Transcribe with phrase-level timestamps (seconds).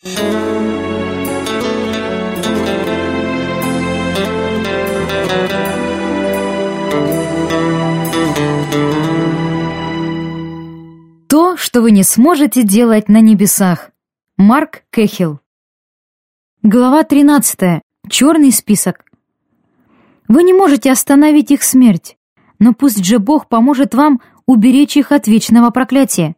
[0.00, 0.10] То,
[11.56, 13.90] что вы не сможете делать на небесах.
[14.36, 15.40] Марк Кэхилл.
[16.62, 17.82] Глава 13.
[18.08, 19.04] Черный список.
[20.28, 22.16] Вы не можете остановить их смерть,
[22.60, 26.36] но пусть же Бог поможет вам уберечь их от вечного проклятия.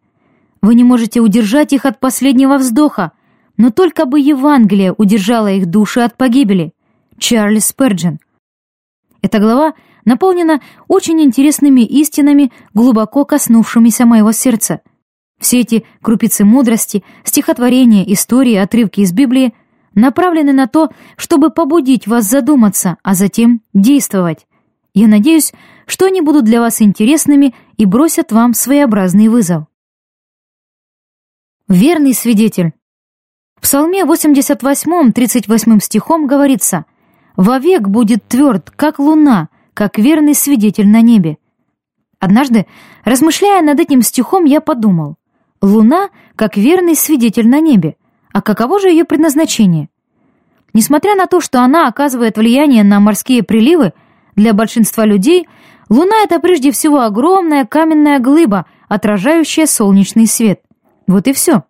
[0.63, 3.13] Вы не можете удержать их от последнего вздоха,
[3.61, 6.73] но только бы Евангелие удержало их души от погибели.
[7.19, 8.19] Чарльз Сперджин.
[9.21, 9.75] Эта глава
[10.07, 14.81] наполнена очень интересными истинами, глубоко коснувшимися моего сердца.
[15.39, 19.53] Все эти крупицы мудрости, стихотворения, истории, отрывки из Библии
[19.95, 24.47] направлены на то, чтобы побудить вас задуматься, а затем действовать.
[24.95, 25.53] Я надеюсь,
[25.87, 29.67] что они будут для вас интересными и бросят вам своеобразный вызов.
[31.69, 32.73] Верный свидетель.
[33.61, 36.87] В Псалме 88, 38 стихом говорится
[37.37, 41.37] «Вовек будет тверд, как луна, как верный свидетель на небе».
[42.19, 42.65] Однажды,
[43.05, 45.17] размышляя над этим стихом, я подумал,
[45.61, 47.97] луна как верный свидетель на небе,
[48.33, 49.91] а каково же ее предназначение?
[50.73, 53.93] Несмотря на то, что она оказывает влияние на морские приливы,
[54.37, 55.47] для большинства людей
[55.91, 60.63] Луна— это прежде всего огромная каменная глыба, отражающая солнечный свет.
[61.07, 61.65] Вот и все.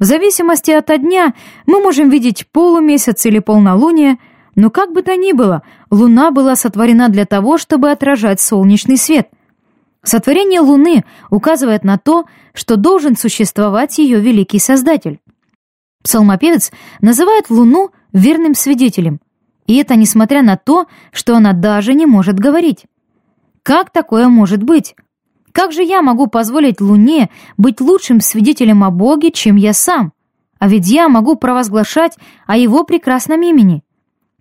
[0.00, 1.34] В зависимости от дня
[1.66, 4.16] мы можем видеть полумесяц или полнолуние,
[4.56, 9.28] но как бы то ни было, Луна была сотворена для того, чтобы отражать солнечный свет.
[10.02, 15.20] Сотворение Луны указывает на то, что должен существовать ее великий Создатель.
[16.02, 19.20] Псалмопевец называет Луну верным свидетелем,
[19.66, 22.86] и это несмотря на то, что она даже не может говорить.
[23.62, 24.96] Как такое может быть?
[25.52, 30.12] Как же я могу позволить Луне быть лучшим свидетелем о Боге, чем я сам?
[30.58, 33.82] А ведь я могу провозглашать о Его прекрасном имени.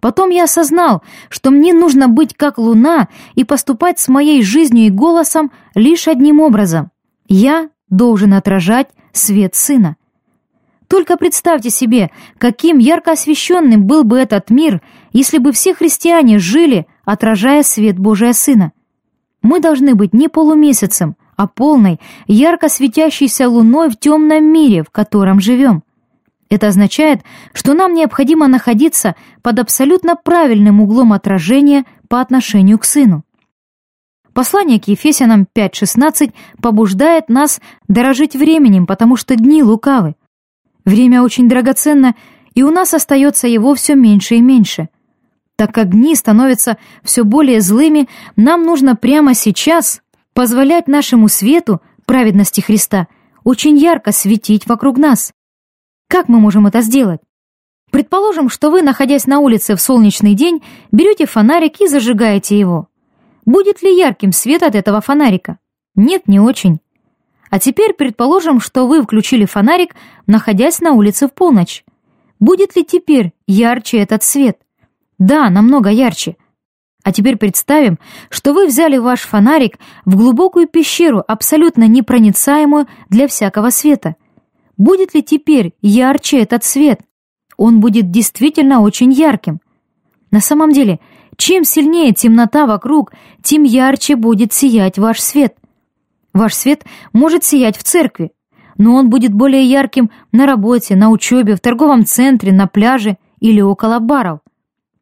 [0.02, 4.92] Потом я осознал, что мне нужно быть как Луна и поступать с моей жизнью и
[4.92, 6.92] голосом лишь одним образом.
[7.28, 9.98] Я должен отражать свет Сына.
[10.88, 14.82] Только представьте себе, каким ярко освещенным был бы этот мир,
[15.12, 18.72] если бы все христиане жили, отражая свет Божия Сына.
[19.42, 25.40] Мы должны быть не полумесяцем, а полной, ярко светящейся луной в темном мире, в котором
[25.40, 25.84] живем.
[26.50, 27.22] Это означает,
[27.54, 33.24] что нам необходимо находиться под абсолютно правильным углом отражения по отношению к Сыну.
[34.34, 40.16] Послание к Ефесянам 5.16 побуждает нас дорожить временем, потому что дни лукавы.
[40.86, 42.16] Время очень драгоценно,
[42.56, 44.90] и у нас остается его все меньше и меньше–
[45.60, 50.02] так как дни становятся все более злыми, нам нужно прямо сейчас
[50.34, 53.10] позволять нашему свету, праведности Христа,
[53.44, 55.34] очень ярко светить вокруг нас.
[56.08, 57.20] Как мы можем это сделать?
[57.92, 62.88] Предположим, что вы, находясь на улице в солнечный день, берете фонарик и зажигаете его.
[63.46, 65.58] Будет ли ярким свет от этого фонарика?
[65.94, 66.80] Нет, не очень.
[67.50, 69.94] А теперь предположим, что вы включили фонарик,
[70.26, 71.84] находясь на улице в полночь.
[72.40, 74.62] Будет ли теперь ярче этот свет?
[75.20, 76.38] Да, намного ярче.
[77.04, 78.00] А теперь представим,
[78.30, 84.16] что вы взяли ваш фонарик в глубокую пещеру, абсолютно непроницаемую для всякого света.
[84.78, 87.02] Будет ли теперь ярче этот свет?
[87.58, 89.60] Он будет действительно очень ярким.
[90.32, 91.00] На самом деле,
[91.36, 93.14] чем сильнее темнота вокруг,
[93.44, 95.56] тем ярче будет сиять ваш свет.
[96.34, 98.32] Ваш свет может сиять в церкви,
[98.78, 103.62] но он будет более ярким на работе, на учебе, в торговом центре, на пляже или
[103.62, 104.40] около баров.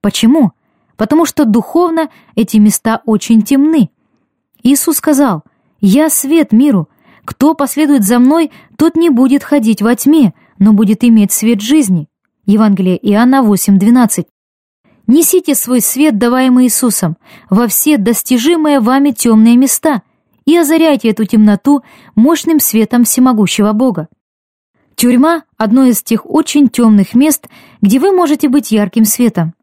[0.02, 0.52] Почему?
[0.96, 3.90] Потому что духовно эти места очень темны.
[4.64, 5.44] Иисус сказал,
[5.80, 6.90] «Я свет миру.
[7.26, 12.08] Кто последует за мной, тот не будет ходить во тьме, но будет иметь свет жизни».
[12.46, 14.26] Евангелие Иоанна 8:12.
[15.08, 17.18] Несите свой свет, даваемый Иисусом,
[17.50, 20.02] во все достижимые вами темные места
[20.46, 21.84] и озаряйте эту темноту
[22.16, 24.10] мощным светом всемогущего Бога.
[24.96, 27.48] Тюрьма— одно из тех очень темных мест,
[27.82, 29.54] где вы можете быть ярким светом.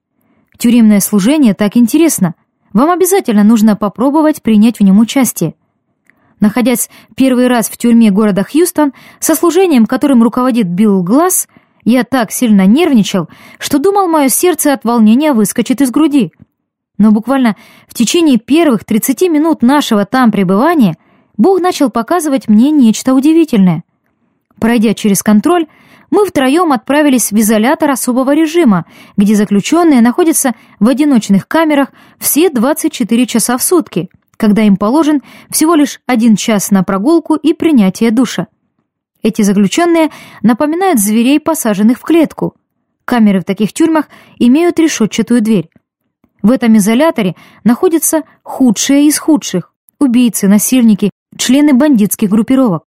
[0.58, 2.34] Тюремное служение так интересно.
[2.72, 5.54] Вам обязательно нужно попробовать принять в нем участие.
[6.40, 11.48] Находясь первый раз в тюрьме города Хьюстон, со служением, которым руководит Билл Глаз,
[11.84, 13.28] я так сильно нервничал,
[13.58, 16.32] что думал, мое сердце от волнения выскочит из груди.
[16.98, 17.56] Но буквально
[17.88, 20.96] в течение первых 30 минут нашего там пребывания
[21.36, 23.84] Бог начал показывать мне нечто удивительное.
[24.60, 25.66] Пройдя через контроль,
[26.14, 31.88] мы втроем отправились в изолятор особого режима, где заключенные находятся в одиночных камерах
[32.20, 37.52] все 24 часа в сутки, когда им положен всего лишь один час на прогулку и
[37.52, 38.46] принятие душа.
[39.24, 42.54] Эти заключенные напоминают зверей, посаженных в клетку.
[43.04, 44.06] Камеры в таких тюрьмах
[44.38, 45.68] имеют решетчатую дверь.
[46.42, 47.34] В этом изоляторе
[47.64, 52.84] находятся худшие из худших– убийцы, насильники, члены бандитских группировок.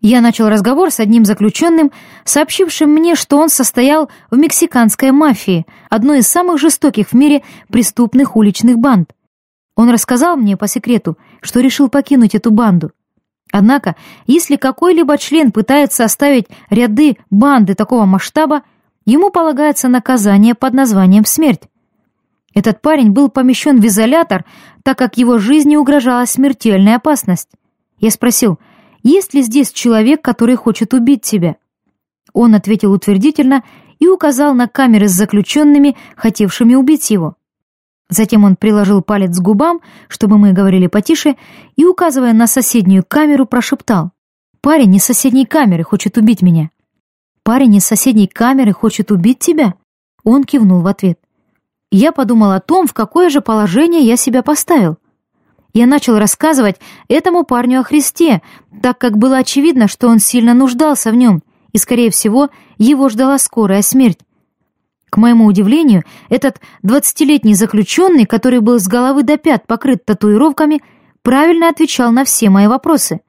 [0.00, 1.90] Я начал разговор с одним заключенным,
[2.24, 8.36] сообщившим мне, что он состоял в мексиканской мафии, одной из самых жестоких в мире преступных
[8.36, 9.10] уличных банд.
[9.74, 12.92] Он рассказал мне по секрету, что решил покинуть эту банду.
[13.50, 13.96] Однако,
[14.26, 18.62] если какой-либо член пытается оставить ряды банды такого масштаба,
[19.04, 21.62] ему полагается наказание под названием «смерть».
[22.54, 24.44] Этот парень был помещен в изолятор,
[24.82, 27.48] так как его жизни угрожала смертельная опасность.
[27.98, 28.58] Я спросил,
[29.02, 31.56] есть ли здесь человек, который хочет убить тебя?
[32.32, 33.64] Он ответил утвердительно
[33.98, 37.36] и указал на камеры с заключенными, хотевшими убить его.
[38.10, 41.36] Затем он приложил палец к губам, чтобы мы говорили потише,
[41.76, 44.12] и, указывая на соседнюю камеру, прошептал.
[44.60, 46.70] «Парень из соседней камеры хочет убить меня».
[47.42, 49.74] «Парень из соседней камеры хочет убить тебя?»
[50.24, 51.18] Он кивнул в ответ.
[51.90, 54.98] Я подумал о том, в какое же положение я себя поставил.
[55.78, 56.74] Я начал рассказывать
[57.06, 58.42] этому парню о Христе,
[58.82, 61.40] так как было очевидно, что он сильно нуждался в нем,
[61.70, 62.48] и, скорее всего,
[62.78, 64.18] его ждала скорая смерть.
[65.08, 70.82] К моему удивлению, этот двадцатилетний заключенный, который был с головы до пят покрыт татуировками,
[71.22, 73.20] правильно отвечал на все мои вопросы.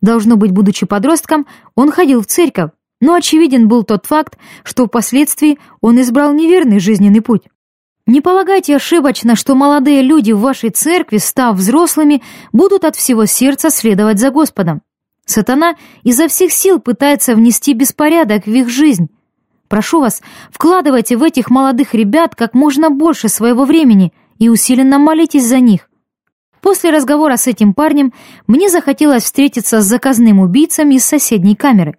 [0.00, 2.70] Должно быть, будучи подростком, он ходил в церковь,
[3.02, 7.42] но очевиден был тот факт, что впоследствии он избрал неверный жизненный путь.
[8.06, 12.22] Не полагайте ошибочно, что молодые люди в вашей церкви, став взрослыми,
[12.52, 14.82] будут от всего сердца следовать за Господом.
[15.24, 19.08] Сатана изо всех сил пытается внести беспорядок в их жизнь.
[19.68, 20.20] Прошу вас,
[20.50, 25.88] вкладывайте в этих молодых ребят как можно больше своего времени и усиленно молитесь за них.
[26.60, 28.12] После разговора с этим парнем
[28.48, 31.96] мне захотелось встретиться с заказным убийцем из соседней камеры.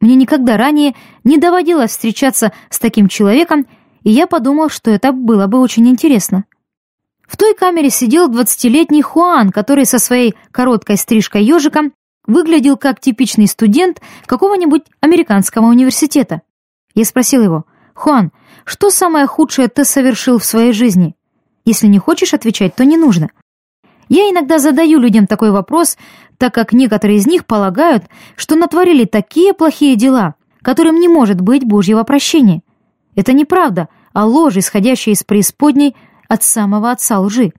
[0.00, 0.94] Мне никогда ранее
[1.24, 3.66] не доводилось встречаться с таким человеком,
[4.02, 6.44] и я подумал, что это было бы очень интересно.
[7.26, 11.92] В той камере сидел двадцатилетний Хуан, который со своей короткой стрижкой ежиком
[12.26, 16.42] выглядел как типичный студент какого-нибудь американского университета.
[16.94, 18.32] Я спросил его, «Хуан,
[18.64, 21.14] что самое худшее ты совершил в своей жизни?
[21.64, 23.30] Если не хочешь отвечать, то не нужно».
[24.08, 25.96] Я иногда задаю людям такой вопрос,
[26.36, 28.04] так как некоторые из них полагают,
[28.34, 32.62] что натворили такие плохие дела, которым не может быть Божьего прощения.
[33.14, 35.96] Это неправда, а ложь, исходящая из преисподней
[36.28, 37.52] от самого отца лжи.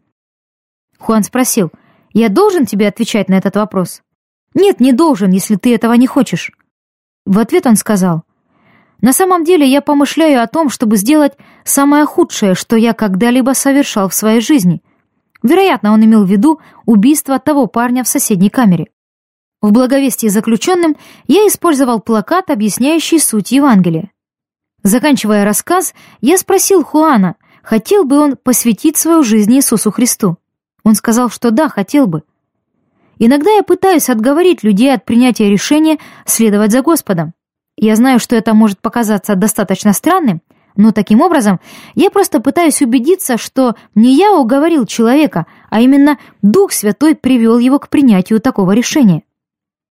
[0.98, 1.72] Хуан спросил,
[2.14, 4.02] «Я должен тебе отвечать на этот вопрос?»
[4.54, 6.52] «Нет, не должен, если ты этого не хочешь».
[7.26, 8.24] В ответ он сказал,
[9.02, 11.34] «На самом деле я помышляю о том, чтобы сделать
[11.64, 14.82] самое худшее, что я когда-либо совершал в своей жизни.
[15.44, 18.88] Вероятно, он имел в виду убийство того парня в соседней камере.
[19.62, 20.96] В благовестии заключенным
[21.28, 24.12] я использовал плакат, объясняющий суть Евангелия.
[24.84, 30.38] Заканчивая рассказ, я спросил Хуана, хотел бы он посвятить свою жизнь Иисусу Христу.
[30.84, 32.24] Он сказал, что да, хотел бы.
[33.20, 37.34] Иногда я пытаюсь отговорить людей от принятия решения следовать за Господом.
[37.78, 40.42] Я знаю, что это может показаться достаточно странным,
[40.76, 41.60] но таким образом
[41.94, 47.78] я просто пытаюсь убедиться, что не я уговорил человека, а именно Дух Святой привел его
[47.78, 49.24] к принятию такого решения.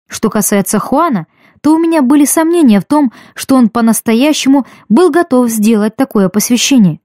[0.08, 1.26] Что касается Хуана,
[1.66, 7.00] то у меня были сомнения в том, что он по-настоящему был готов сделать такое посвящение.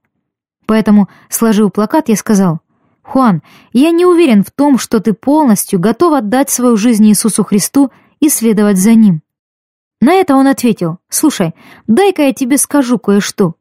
[0.67, 2.59] Поэтому, сложив плакат, я сказал,
[3.01, 3.41] «Хуан,
[3.73, 7.89] я не уверен в том, что ты полностью готов отдать свою жизнь Иисусу Христу
[8.19, 9.23] и следовать за Ним».
[9.99, 11.55] На это он ответил, «Слушай,
[11.87, 13.55] дай-ка я тебе скажу кое-что.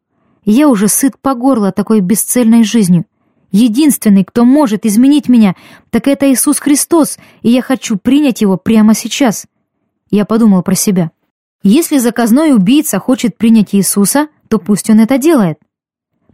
[0.44, 3.06] Я уже сыт по горло такой бесцельной жизнью.
[3.52, 5.56] Единственный, кто может изменить меня,
[5.88, 9.46] так это Иисус Христос, и я хочу принять Его прямо сейчас.
[10.10, 11.12] Я подумал про себя.
[11.62, 15.58] Если заказной убийца хочет принять Иисуса, то пусть он это делает.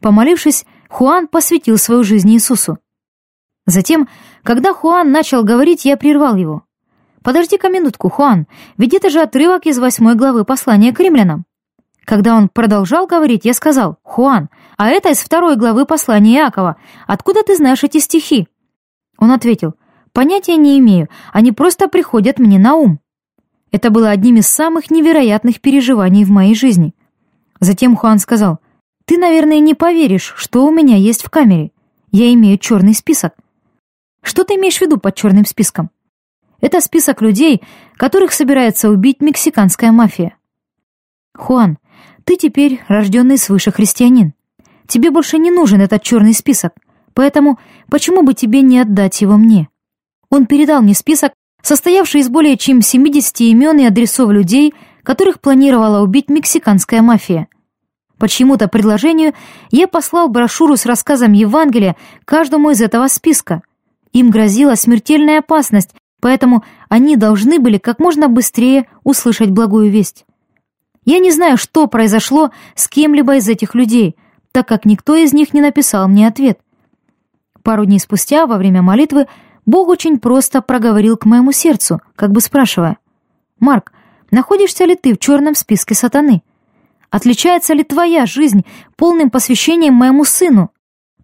[0.00, 2.78] Помолившись, Хуан посвятил свою жизнь Иисусу.
[3.66, 4.08] Затем,
[4.42, 6.62] когда Хуан начал говорить, я прервал его.
[7.22, 8.46] «Подожди-ка минутку, Хуан,
[8.78, 11.44] ведь это же отрывок из восьмой главы послания к римлянам».
[12.04, 16.76] Когда он продолжал говорить, я сказал, «Хуан, а это из второй главы послания Иакова.
[17.08, 18.46] Откуда ты знаешь эти стихи?»
[19.18, 19.74] Он ответил,
[20.12, 23.00] «Понятия не имею, они просто приходят мне на ум».
[23.72, 26.94] Это было одним из самых невероятных переживаний в моей жизни.
[27.60, 28.58] Затем Хуан сказал,
[29.04, 31.72] «Ты, наверное, не поверишь, что у меня есть в камере.
[32.12, 33.34] Я имею черный список».
[34.22, 35.90] «Что ты имеешь в виду под черным списком?»
[36.60, 37.62] «Это список людей,
[37.96, 40.36] которых собирается убить мексиканская мафия».
[41.34, 41.78] «Хуан,
[42.24, 44.32] ты теперь рожденный свыше христианин.
[44.86, 46.72] Тебе больше не нужен этот черный список,
[47.14, 47.58] поэтому
[47.88, 49.68] почему бы тебе не отдать его мне?»
[50.30, 51.32] Он передал мне список,
[51.66, 57.48] состоявший из более чем 70 имен и адресов людей, которых планировала убить мексиканская мафия.
[58.18, 59.34] По чьему-то предложению
[59.72, 63.62] я послал брошюру с рассказом Евангелия каждому из этого списка.
[64.12, 70.24] Им грозила смертельная опасность, поэтому они должны были как можно быстрее услышать благую весть.
[71.04, 74.14] Я не знаю, что произошло с кем-либо из этих людей,
[74.52, 76.60] так как никто из них не написал мне ответ.
[77.64, 79.26] Пару дней спустя, во время молитвы,
[79.66, 82.98] Бог очень просто проговорил к моему сердцу, как бы спрашивая,
[83.58, 83.92] «Марк,
[84.30, 86.42] находишься ли ты в черном списке сатаны?
[87.10, 88.64] Отличается ли твоя жизнь
[88.96, 90.70] полным посвящением моему сыну?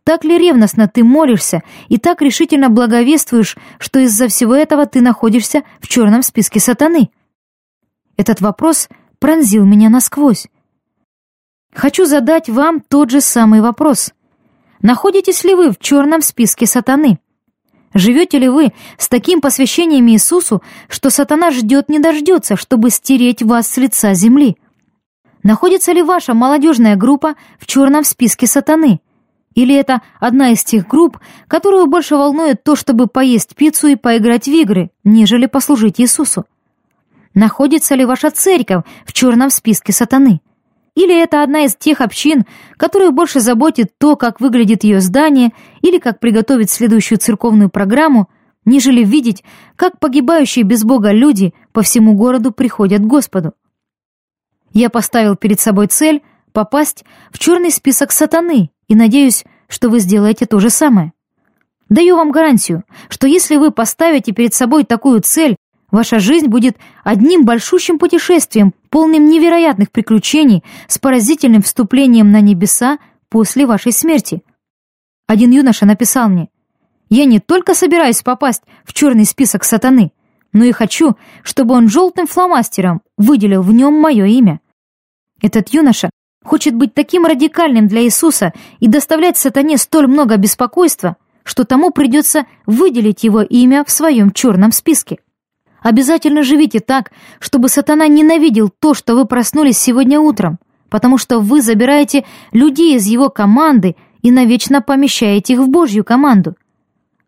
[0.05, 5.63] Так ли ревностно ты молишься и так решительно благовествуешь, что из-за всего этого ты находишься
[5.81, 7.11] в черном списке сатаны?»
[8.17, 10.49] Этот вопрос пронзил меня насквозь.
[11.75, 14.13] Хочу задать вам тот же самый вопрос.
[14.83, 17.19] Находитесь ли вы в черном списке сатаны?
[17.95, 23.69] Живете ли вы с таким посвящением Иисусу, что сатана ждет не дождется, чтобы стереть вас
[23.69, 24.57] с лица земли?
[25.43, 29.01] Находится ли ваша молодежная группа в черном списке сатаны?
[29.55, 31.19] Или это одна из тех групп,
[31.49, 36.47] которую больше волнует то, чтобы поесть пиццу и поиграть в игры, нежели послужить Иисусу?
[37.35, 40.41] Находится ли ваша церковь в черном списке сатаны?
[40.95, 42.45] Или это одна из тех общин,
[42.77, 48.29] которую больше заботит то, как выглядит ее здание, или как приготовить следующую церковную программу,
[48.65, 49.43] нежели видеть,
[49.77, 53.55] как погибающие без Бога люди по всему городу приходят к Господу.
[54.73, 56.23] Я поставил перед собой цель
[56.53, 61.13] попасть в черный список сатаны и надеюсь, что вы сделаете то же самое.
[61.89, 65.57] Даю вам гарантию, что если вы поставите перед собой такую цель,
[65.93, 73.67] Ваша жизнь будет одним большущим путешествием, полным невероятных приключений, с поразительным вступлением на небеса после
[73.67, 74.43] вашей смерти.
[75.29, 76.49] Один юноша написал мне,
[77.11, 80.13] «Я не только собираюсь попасть в черный список сатаны,
[80.55, 84.61] но и хочу, чтобы он желтым фломастером выделил в нем мое имя».
[85.43, 86.09] Этот юноша
[86.43, 92.47] хочет быть таким радикальным для Иисуса и доставлять сатане столь много беспокойства, что тому придется
[92.65, 95.19] выделить его имя в своем черном списке.
[95.83, 97.11] Обязательно живите так,
[97.41, 100.59] чтобы сатана ненавидел то, что вы проснулись сегодня утром,
[100.89, 106.57] потому что вы забираете людей из его команды и навечно помещаете их в Божью команду.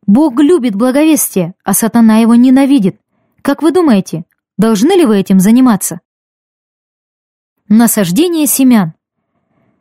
[0.06, 3.00] Бог любит благовестие, а сатана его ненавидит.
[3.42, 4.24] Как вы думаете,
[4.56, 6.00] должны ли вы этим заниматься?
[7.68, 8.92] Насаждение семян.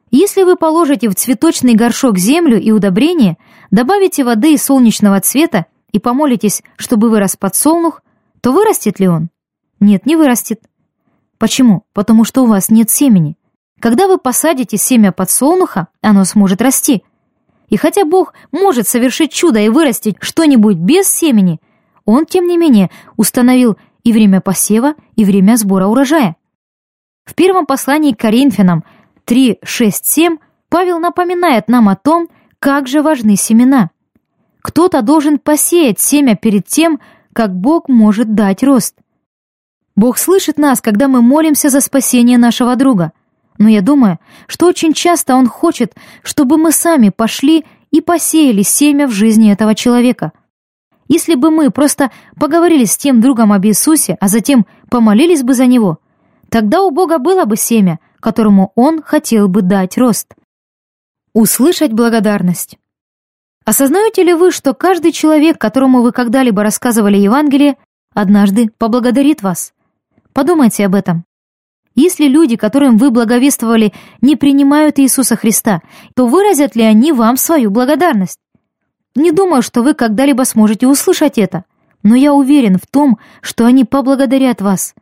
[0.10, 3.38] Если вы положите в цветочный горшок землю и удобрение,
[3.72, 8.03] добавите воды и солнечного цвета и помолитесь, чтобы вырос подсолнух,
[8.44, 9.30] то вырастет ли он?
[9.80, 10.62] Нет, не вырастет.
[11.38, 11.86] Почему?
[11.94, 13.38] Потому что у вас нет семени.
[13.80, 17.04] Когда вы посадите семя подсолнуха, оно сможет расти.
[17.70, 21.62] И хотя Бог может совершить чудо и вырастить что-нибудь без семени,
[22.04, 26.36] Он, тем не менее, установил и время посева, и время сбора урожая.
[27.24, 28.84] В первом послании к Коринфянам
[29.24, 32.28] 3, 6, 7 Павел напоминает нам о том,
[32.60, 33.92] как же важны семена.
[34.62, 37.00] Кто-то должен посеять семя перед тем,
[37.34, 38.96] как Бог может дать рост.
[39.96, 43.12] Бог слышит нас, когда мы молимся за спасение нашего друга.
[43.60, 49.08] Но я думаю, что очень часто Он хочет, чтобы мы сами пошли и посеяли семя
[49.08, 50.32] в жизни этого человека.
[51.08, 55.68] Если бы мы просто поговорили с тем другом об Иисусе, а затем помолились бы за
[55.68, 56.00] него,
[56.50, 60.34] тогда у Бога было бы семя, которому Он хотел бы дать рост.
[61.34, 62.78] Услышать благодарность.
[63.66, 67.78] Осознаете ли вы, что каждый человек, которому вы когда-либо рассказывали Евангелие,
[68.14, 69.74] однажды поблагодарит вас?
[70.34, 71.24] Подумайте об этом.
[71.96, 75.82] Если люди, которым вы благовествовали, не принимают Иисуса Христа,
[76.16, 78.40] то выразят ли они вам свою благодарность?
[79.16, 81.66] Не думаю, что вы когда-либо сможете услышать это,
[82.02, 84.96] но я уверен в том, что они поблагодарят вас.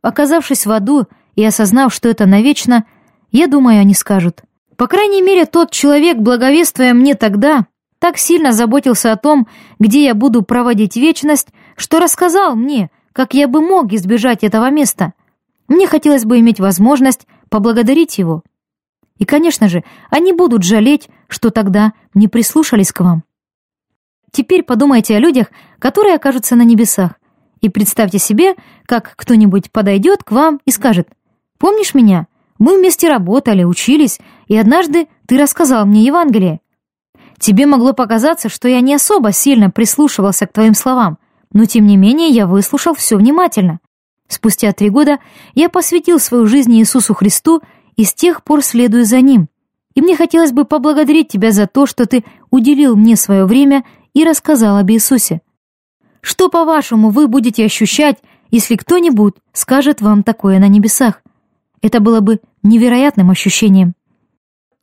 [0.00, 1.06] Оказавшись в аду
[1.36, 2.84] и осознав, что это навечно,
[3.30, 4.40] я думаю, они скажут.
[4.76, 7.66] По крайней мере, тот человек, благовествуя мне тогда,
[8.02, 9.46] так сильно заботился о том,
[9.78, 15.12] где я буду проводить вечность, что рассказал мне, как я бы мог избежать этого места.
[15.68, 18.42] Мне хотелось бы иметь возможность поблагодарить его.
[19.18, 23.22] И, конечно же, они будут жалеть, что тогда не прислушались к вам.
[24.32, 27.12] Теперь подумайте о людях, которые окажутся на небесах,
[27.60, 31.08] и представьте себе, как кто-нибудь подойдет к вам и скажет
[31.56, 32.26] «Помнишь меня?
[32.58, 34.18] Мы вместе работали, учились,
[34.48, 36.61] и однажды ты рассказал мне Евангелие.
[37.42, 41.18] Тебе могло показаться, что я не особо сильно прислушивался к твоим словам,
[41.52, 43.80] но тем не менее я выслушал все внимательно.
[44.28, 45.18] Спустя три года
[45.54, 47.60] я посвятил свою жизнь Иисусу Христу
[47.96, 49.48] и с тех пор следую за Ним.
[49.96, 53.82] И мне хотелось бы поблагодарить тебя за то, что ты уделил мне свое время
[54.14, 55.42] и рассказал об Иисусе.
[56.20, 58.18] Что, по-вашему, вы будете ощущать,
[58.52, 61.20] если кто-нибудь скажет вам такое на небесах?
[61.80, 63.94] Это было бы невероятным ощущением.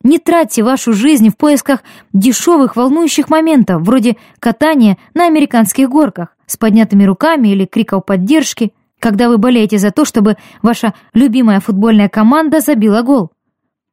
[0.02, 1.82] Не тратьте вашу жизнь в поисках
[2.14, 9.28] дешевых волнующих моментов, вроде катания на американских горках с поднятыми руками или криков поддержки, когда
[9.28, 13.30] вы болеете за то, чтобы ваша любимая футбольная команда забила гол.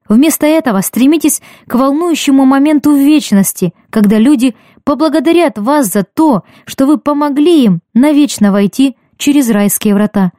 [0.08, 6.86] Вместо этого стремитесь к волнующему моменту в вечности, когда люди поблагодарят вас за то, что
[6.86, 10.32] вы помогли им навечно войти через райские врата.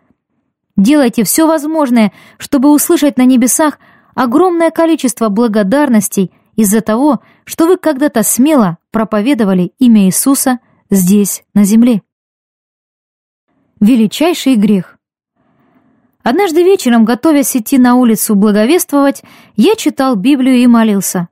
[0.78, 3.78] Делайте все возможное, чтобы услышать на небесах
[4.18, 10.58] огромное количество благодарностей из-за того, что вы когда-то смело проповедовали имя Иисуса
[10.90, 12.02] здесь, на земле.
[13.78, 14.98] Величайший грех.
[16.24, 19.22] Однажды вечером, готовясь идти на улицу благовествовать,
[19.54, 21.28] я читал Библию и молился.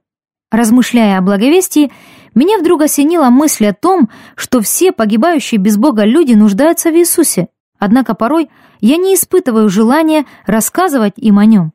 [0.52, 1.90] Размышляя о благовестии,
[2.36, 7.48] меня вдруг осенила мысль о том, что все погибающие без Бога люди нуждаются в Иисусе.
[7.80, 8.48] Однако порой
[8.80, 11.72] я не испытываю желания рассказывать им о нем.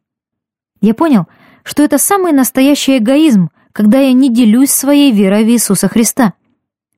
[0.81, 1.27] Я понял,
[1.63, 6.33] что это самый настоящий эгоизм, когда я не делюсь своей верой в Иисуса Христа.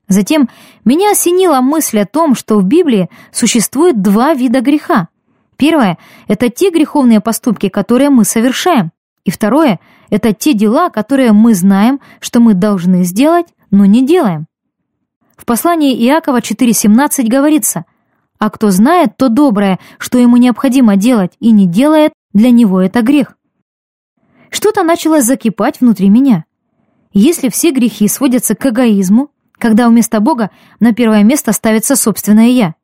[0.07, 0.49] Затем
[0.85, 5.09] меня осенила мысль о том, что в Библии существует два вида греха.
[5.57, 5.97] Первое—
[6.27, 8.91] это те греховные поступки, которые мы совершаем.
[9.25, 14.47] И второе— это те дела, которые мы знаем, что мы должны сделать, но не делаем.
[15.35, 17.85] В послании Иакова 4.17 говорится,
[18.39, 23.01] «А кто знает то доброе, что ему необходимо делать, и не делает, для него это
[23.01, 23.35] грех».
[24.53, 26.45] Что-то начало закипать внутри меня.
[27.11, 32.75] Если все грехи сводятся к эгоизму, когда вместо Бога на первое место ставится собственное «я»,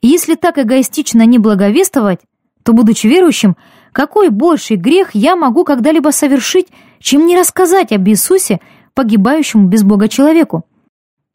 [0.00, 2.20] если так эгоистично не благовествовать,
[2.62, 3.58] то, будучи верующим,
[3.92, 6.68] какой больший грех я могу когда-либо совершить,
[6.98, 8.60] чем не рассказать об Иисусе
[8.94, 10.64] погибающему без Бога человеку?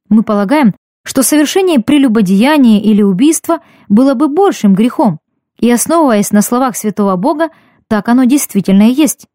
[0.09, 0.73] Мы полагаем,
[1.03, 3.59] что совершение прелюбодеяния или убийства
[3.89, 5.19] было бы большим грехом,
[5.59, 7.49] и, основываясь на словах святого Бога,
[7.87, 9.27] так оно действительно и есть.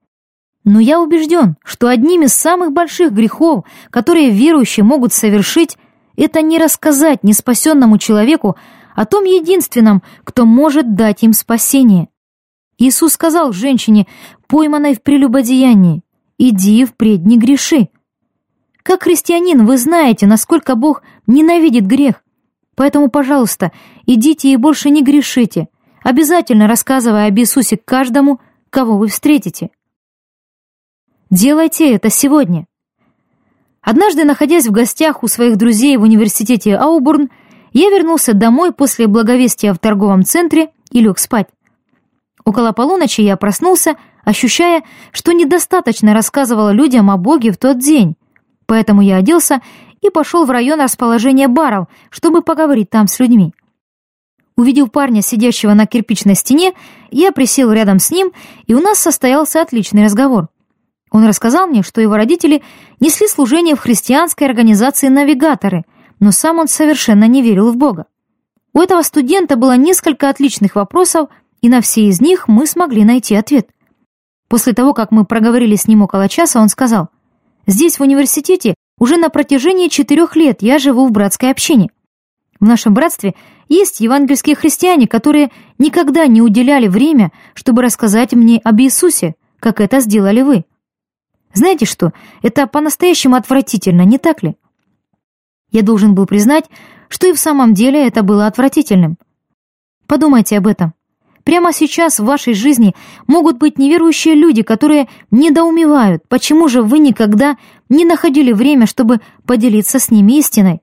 [0.69, 5.79] Но я убежден, что одним из самых больших грехов, которые верующие могут совершить,
[6.15, 8.55] это не рассказать неспасенному человеку
[8.95, 12.09] о том единственном, кто может дать им спасение.
[12.77, 14.07] Иисус сказал женщине,
[14.47, 16.03] пойманной в прелюбодеянии,
[16.37, 17.89] «Иди впредь не греши».
[18.83, 22.23] Как христианин вы знаете, насколько Бог ненавидит грех.
[22.77, 23.73] Поэтому, пожалуйста,
[24.05, 25.69] идите и больше не грешите,
[26.03, 29.71] обязательно рассказывая об Иисусе каждому, кого вы встретите.
[31.31, 32.67] Делайте это сегодня.
[33.83, 37.29] Однажды, находясь в гостях у своих друзей в университете Аубурн,
[37.75, 41.49] я вернулся домой после благовестия в торговом центре и лег спать.
[42.47, 48.17] Около полуночи я проснулся, ощущая, что недостаточно рассказывала людям о Боге в тот день.
[48.65, 49.61] Поэтому я оделся
[50.01, 53.53] и пошел в район расположения баров, чтобы поговорить там с людьми.
[54.57, 56.73] Увидев парня, сидящего на кирпичной стене,
[57.11, 58.33] я присел рядом с ним,
[58.67, 60.49] и у нас состоялся отличный разговор.
[61.11, 62.63] Он рассказал мне, что его родители
[63.01, 65.85] несли служение в христианской организации «Навигаторы»,
[66.21, 68.07] но сам он совершенно не верил в Бога.
[68.75, 71.29] У этого студента было несколько отличных вопросов,
[71.63, 73.69] и на все из них мы смогли найти ответ.
[74.49, 77.09] После того, как мы проговорили с ним около часа, он сказал,
[77.67, 81.91] «Здесь, в университете, уже на протяжении четырех лет я живу в братской общине.
[82.61, 83.35] В нашем братстве
[83.69, 90.01] есть евангельские христиане, которые никогда не уделяли время, чтобы рассказать мне об Иисусе, как это
[90.01, 90.65] сделали вы.
[91.55, 94.57] Знаете что, это по-настоящему отвратительно, не так ли?
[95.71, 96.65] Я должен был признать,
[97.09, 99.19] что и в самом деле это было отвратительным.
[100.07, 100.95] Подумайте об этом.
[101.45, 102.95] Прямо сейчас в вашей жизни
[103.27, 107.57] могут быть неверующие люди, которые недоумевают, почему же вы никогда
[107.89, 110.83] не находили время, чтобы поделиться с ними истиной.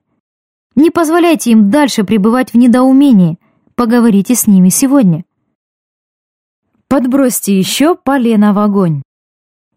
[0.74, 3.38] Не позволяйте им дальше пребывать в недоумении.
[3.76, 5.24] Поговорите с ними сегодня.
[6.88, 9.02] Подбросьте еще полено в огонь.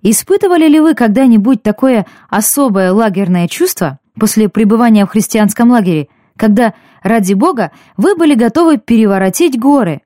[0.01, 6.07] Испытывали ли вы когда-нибудь такое особое лагерное чувство после пребывания в христианском лагере,
[6.37, 10.01] когда, ради Бога, вы были готовы переворотить горы,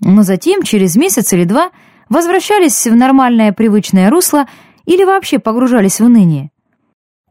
[0.00, 1.70] но затем, через месяц или два,
[2.08, 4.46] возвращались в нормальное привычное русло
[4.84, 6.50] или вообще погружались в уныние?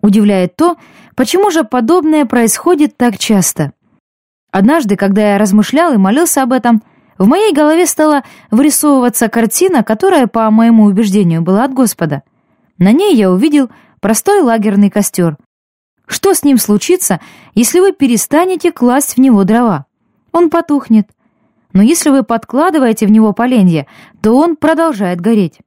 [0.02, 0.78] Удивляет то,
[1.16, 3.74] почему же подобное происходит так часто.
[4.52, 6.82] Однажды, когда я размышлял и молился об этом,
[7.18, 12.24] в моей голове стала вырисовываться картина, которая, по моему убеждению, была от Господа.
[12.78, 13.70] На ней я увидел
[14.02, 15.38] простой лагерный костер.
[16.08, 17.20] Что с ним случится,
[17.54, 19.86] если вы перестанете класть в него дрова?
[20.32, 21.10] Он потухнет.
[21.74, 23.88] Но если вы подкладываете в него поленья,
[24.22, 25.60] то он продолжает гореть.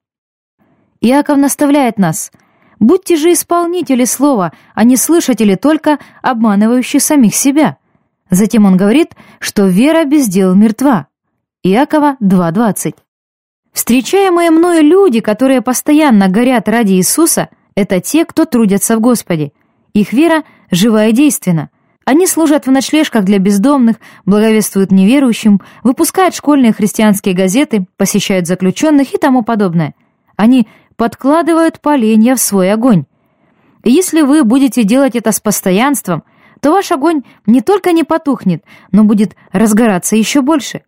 [1.00, 2.30] Иаков наставляет нас.
[2.78, 7.78] Будьте же исполнители слова, а не слышатели только обманывающие самих себя.
[8.30, 11.07] Затем он говорит, что вера без дел мертва.
[11.68, 12.94] Иакова 2.20.
[13.72, 19.52] Встречаемые мною люди, которые постоянно горят ради Иисуса, это те, кто трудятся в Господе.
[19.92, 21.70] Их вера жива и действенна.
[22.04, 29.18] Они служат в ночлежках для бездомных, благовествуют неверующим, выпускают школьные христианские газеты, посещают заключенных и
[29.18, 29.94] тому подобное.
[30.36, 33.04] Они подкладывают поленья в свой огонь.
[33.84, 36.24] И если вы будете делать это с постоянством,
[36.60, 40.82] то ваш огонь не только не потухнет, но будет разгораться еще больше.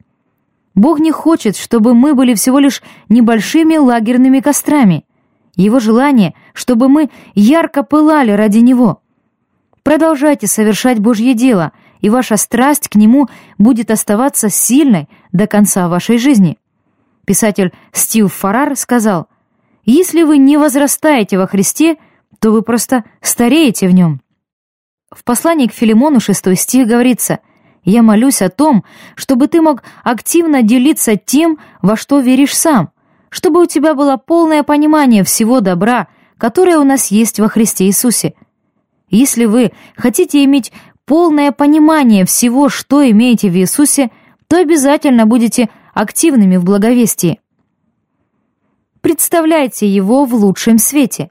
[0.75, 5.05] Бог не хочет, чтобы мы были всего лишь небольшими лагерными кострами.
[5.57, 9.03] Его желание, чтобы мы ярко пылали ради Него–
[9.83, 13.29] Продолжайте совершать Божье дело, и ваша страсть к нему
[13.59, 16.59] будет оставаться сильной до конца вашей жизни.
[17.25, 19.29] Писатель Стив Фарар сказал,
[19.85, 21.97] «Если вы не возрастаете во Христе,
[22.39, 24.21] то вы просто стареете в нем».
[25.11, 27.41] В послании к Филимону 6 стих говорится,
[27.85, 32.91] «Я молюсь о том, чтобы ты мог активно делиться тем, во что веришь сам,
[33.31, 38.35] чтобы у тебя было полное понимание всего добра, которое у нас есть во Христе Иисусе».
[39.11, 40.73] Если вы хотите иметь
[41.05, 44.11] полное понимание всего, что имеете в Иисусе,
[44.47, 47.41] то обязательно будете активными в благовестии.
[49.01, 51.31] Представляйте его в лучшем свете.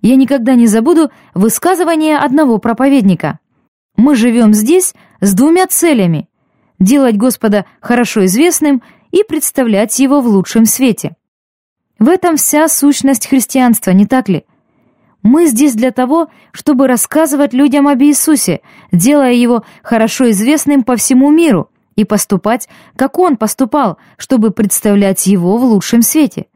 [0.00, 3.38] Я никогда не забуду высказывание одного проповедника.
[3.96, 6.28] Мы живем здесь с двумя целями–
[6.78, 11.16] делать Господа хорошо известным и представлять Его в лучшем свете.
[11.98, 14.44] В этом вся сущность христианства, не так ли?
[15.22, 18.60] Мы здесь для того, чтобы рассказывать людям об Иисусе,
[18.92, 25.56] делая его хорошо известным по всему миру, и поступать, как он поступал, чтобы представлять его
[25.56, 26.46] в лучшем свете.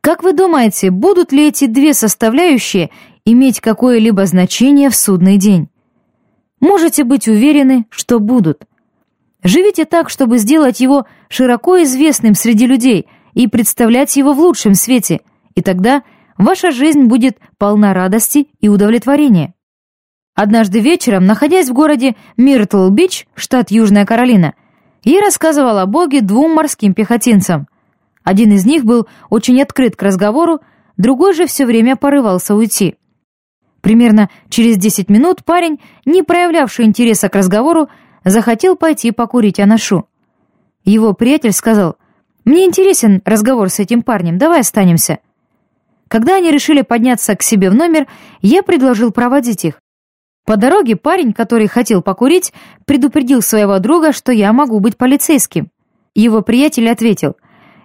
[0.00, 2.90] Как вы думаете, будут ли эти две составляющие
[3.24, 5.68] иметь какое-либо значение в судный день?
[6.60, 8.64] Можете быть уверены, что будут.
[9.42, 15.20] Живите так, чтобы сделать его широко известным среди людей и представлять его в лучшем свете,
[15.54, 16.02] и тогда–
[16.40, 19.52] ваша жизнь будет полна радости и удовлетворения.
[20.34, 24.54] Однажды вечером, находясь в городе Миртл-Бич, штат Южная Каролина,
[25.04, 27.68] я рассказывал о Боге двум морским пехотинцам.
[28.24, 30.60] Один из них был очень открыт к разговору,
[30.96, 32.96] другой же все время порывался уйти.
[33.80, 37.88] Примерно через 10 минут парень, не проявлявший интереса к разговору,
[38.24, 40.06] захотел пойти покурить анашу.
[40.84, 41.96] Его приятель сказал,
[42.44, 45.18] «Мне интересен разговор с этим парнем, давай останемся».
[46.08, 48.06] Когда они решили подняться к себе в номер,
[48.42, 49.80] я предложил проводить их.
[50.44, 52.52] По дороге парень, который хотел покурить,
[52.84, 55.70] предупредил своего друга, что я могу быть полицейским.
[56.14, 57.36] Его приятель ответил,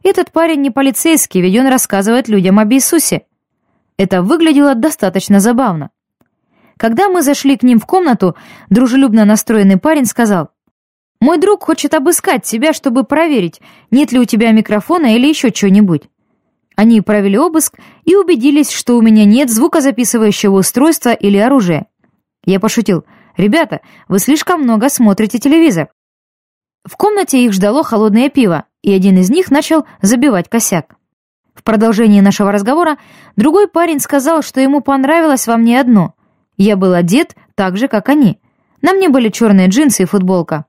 [0.03, 3.25] «Этот парень не полицейский, ведь он рассказывает людям об Иисусе».
[3.97, 5.91] Это выглядело достаточно забавно.
[6.77, 8.35] Когда мы зашли к ним в комнату,
[8.69, 10.49] дружелюбно настроенный парень сказал,
[11.21, 16.09] «Мой друг хочет обыскать тебя, чтобы проверить, нет ли у тебя микрофона или еще чего-нибудь.
[16.75, 21.87] Они провели обыск и убедились, что у меня нет звукозаписывающего устройства или оружия.
[22.45, 23.05] Я пошутил.
[23.37, 25.89] «Ребята, вы слишком много смотрите телевизор».
[26.85, 30.95] В комнате их ждало холодное пиво, и один из них начал забивать косяк.
[31.55, 32.97] В продолжении нашего разговора
[33.35, 36.13] другой парень сказал, что ему понравилось во мне одно.
[36.57, 38.39] Я был одет так же, как они.
[38.81, 40.65] На мне были черные джинсы и футболка.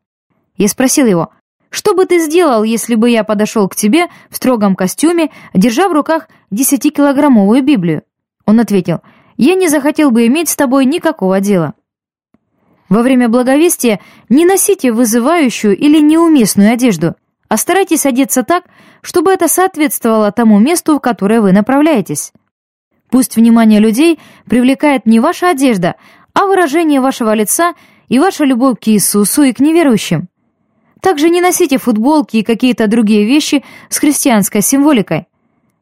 [0.57, 1.31] Я спросил его,
[1.68, 5.92] что бы ты сделал, если бы я подошел к тебе в строгом костюме, держа в
[5.92, 8.05] руках десятикилограммовую Библию?
[8.46, 9.01] Он ответил,
[9.37, 11.75] я не захотел бы иметь с тобой никакого дела.
[12.88, 17.16] Во время благовестия не носите вызывающую или неуместную одежду,
[17.48, 18.64] а старайтесь одеться так,
[19.02, 22.32] чтобы это соответствовало тому месту, в которое вы направляетесь.
[23.11, 25.94] Пусть внимание людей привлекает не ваша одежда,
[26.35, 27.74] а выражение вашего лица
[28.09, 30.28] и ваша любовь к Иисусу и к неверующим.
[31.00, 35.26] Также не носите футболки и какие-то другие вещи с христианской символикой.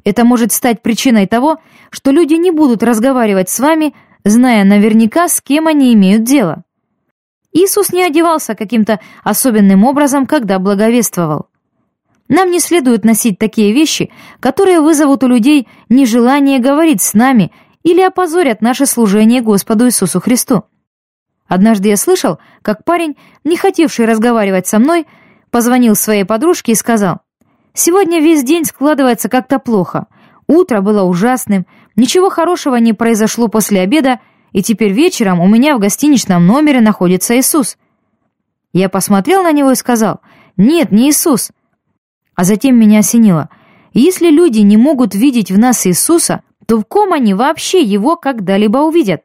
[0.05, 1.59] Это может стать причиной того,
[1.90, 6.64] что люди не будут разговаривать с вами, зная наверняка, с кем они имеют дело.
[7.53, 11.48] Иисус не одевался каким-то особенным образом, когда благовествовал.
[12.35, 17.53] Нам не следует носить такие вещи, которые вызовут у людей нежелание говорить с нами
[17.85, 20.64] или опозорят наше служение Господу Иисусу Христу.
[21.47, 25.07] Однажды я слышал, как парень, не хотевший разговаривать со мной,
[25.53, 27.20] позвонил своей подружке и сказал,
[27.73, 30.09] «Сегодня весь день складывается как-то плохо.
[30.49, 34.18] Утро было ужасным, ничего хорошего не произошло после обеда,
[34.51, 37.79] и теперь вечером у меня в гостиничном номере находится Иисус».
[38.73, 40.20] Я посмотрел на него и сказал,
[40.57, 41.53] «Нет, не Иисус».
[42.35, 43.49] А затем меня осенило.
[43.92, 48.79] Если люди не могут видеть в нас Иисуса, то в ком они вообще его когда-либо
[48.79, 49.23] увидят?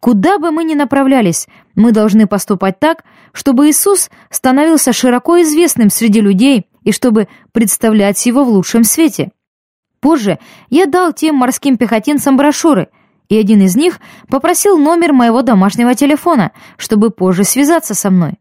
[0.00, 1.46] Куда бы мы ни направлялись,
[1.76, 8.44] мы должны поступать так, чтобы Иисус становился широко известным среди людей и чтобы представлять его
[8.44, 9.30] в лучшем свете.
[10.00, 12.88] Позже я дал тем морским пехотинцам брошюры,
[13.28, 18.40] и один из них попросил номер моего домашнего телефона, чтобы позже связаться со мной.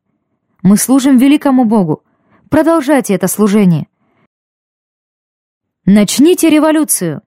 [0.64, 2.04] Мы служим великому Богу.
[2.52, 3.88] Продолжайте это служение.
[5.86, 7.22] Начните революцию.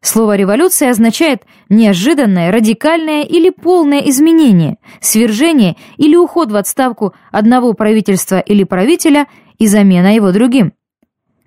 [0.00, 8.38] Слово «революция» означает неожиданное, радикальное или полное изменение, свержение или уход в отставку одного правительства
[8.38, 9.26] или правителя
[9.58, 10.72] и замена его другим.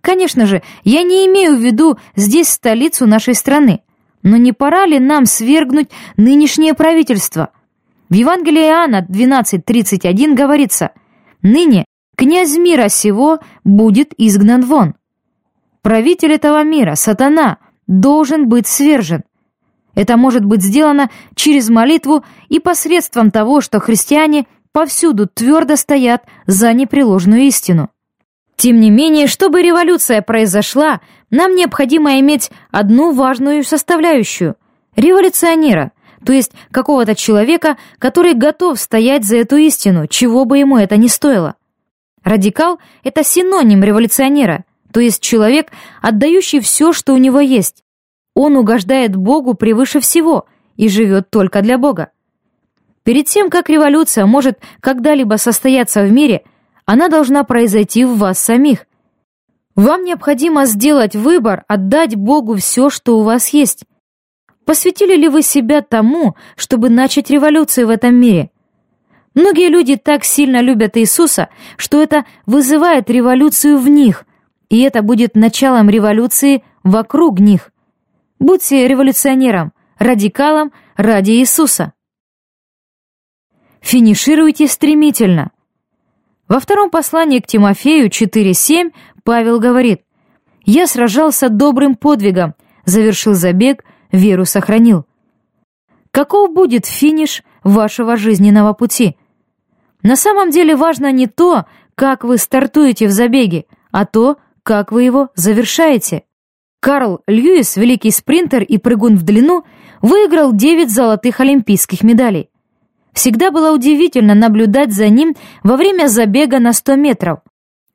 [0.01, 3.83] Конечно же, я не имею в виду здесь столицу нашей страны,
[4.21, 7.51] но не пора ли нам свергнуть нынешнее правительство?
[8.09, 10.91] В Евангелии Иоанна 12.31 говорится
[11.41, 11.85] «Ныне
[12.17, 14.95] князь мира сего будет изгнан вон».
[15.81, 19.23] Правитель этого мира, сатана– должен быть свержен.
[19.95, 26.71] Это может быть сделано через молитву и посредством того, что христиане повсюду твердо стоят за
[26.73, 27.89] непреложную истину.
[28.57, 31.01] Тем не менее, чтобы революция произошла,
[31.31, 34.55] нам необходимо иметь одну важную составляющую–
[34.95, 35.91] революционера,
[36.25, 41.07] то есть какого-то человека, который готов стоять за эту истину, чего бы ему это ни
[41.07, 41.55] стоило.
[42.27, 47.85] Радикал– это синоним революционера, то есть человек, отдающий все, что у него есть.
[48.35, 52.09] Он угождает Богу превыше всего и живет только для Бога.
[53.03, 56.43] Перед тем, как революция может когда-либо состояться в мире,
[56.85, 58.87] она должна произойти в вас самих.
[59.77, 63.85] Вам необходимо сделать выбор, отдать Богу все, что у вас есть.
[64.65, 68.51] Посвятили ли вы себя тому, чтобы начать революцию в этом мире?
[69.37, 74.25] Многие люди так сильно любят Иисуса, что это вызывает революцию в них,
[74.67, 77.71] и это будет началом революции вокруг них.
[78.39, 81.93] Будьте революционером, радикалом ради Иисуса.
[83.79, 85.51] Финишируйте стремительно.
[86.47, 88.91] Во втором послании к Тимофею 4.7
[89.23, 90.01] Павел говорит
[90.65, 95.05] «Я сражался добрым подвигом, завершил забег, веру сохранил».
[96.09, 99.15] Каков будет финиш вашего жизненного пути?
[100.07, 105.03] На самом деле важно не то, как вы стартуете в забеге, а то, как вы
[105.03, 106.23] его завершаете.
[106.79, 109.65] Карл Льюис, великий спринтер и прыгун в длину,
[110.01, 112.49] выиграл 9 золотых олимпийских медалей.
[113.11, 117.39] Всегда было удивительно наблюдать за ним во время забега на 100 метров.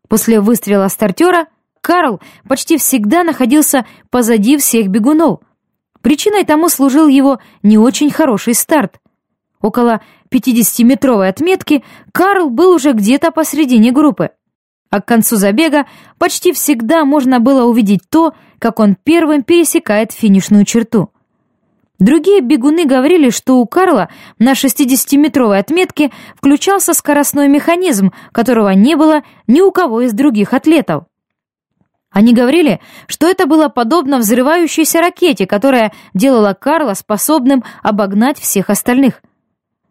[0.06, 1.46] После выстрела стартера
[1.80, 5.40] Карл почти всегда находился позади всех бегунов.
[6.02, 8.98] Причиной тому служил его не очень хороший старт.
[9.62, 14.30] Около 50-метровой отметки Карл был уже где-то посредине группы.
[14.90, 15.86] А к концу забега
[16.18, 21.10] почти всегда можно было увидеть то, как он первым пересекает финишную черту.
[21.98, 29.22] Другие бегуны говорили, что у Карла на 60-метровой отметке включался скоростной механизм, которого не было
[29.46, 31.04] ни у кого из других атлетов.
[32.10, 39.22] Они говорили, что это было подобно взрывающейся ракете, которая делала Карла способным обогнать всех остальных.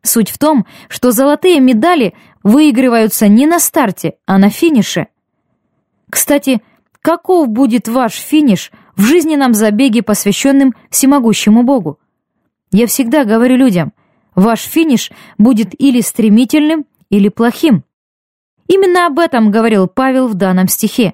[0.03, 5.07] Суть в том, что золотые медали выигрываются не на старте, а на финише.
[6.09, 6.61] Кстати,
[7.01, 11.99] каков будет ваш финиш в жизненном забеге, посвященном всемогущему Богу?
[12.71, 13.93] Я всегда говорю людям,
[14.35, 17.83] ваш финиш будет или стремительным, или плохим.
[18.67, 21.13] Именно об этом говорил Павел в данном стихе.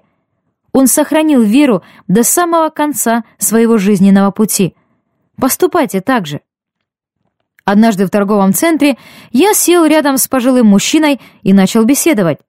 [0.72, 4.76] Он сохранил веру до самого конца своего жизненного пути.
[5.38, 6.42] Поступайте так же.
[7.68, 8.98] Однажды в торговом центре
[9.34, 12.40] я сел рядом с пожилым мужчиной и начал беседовать.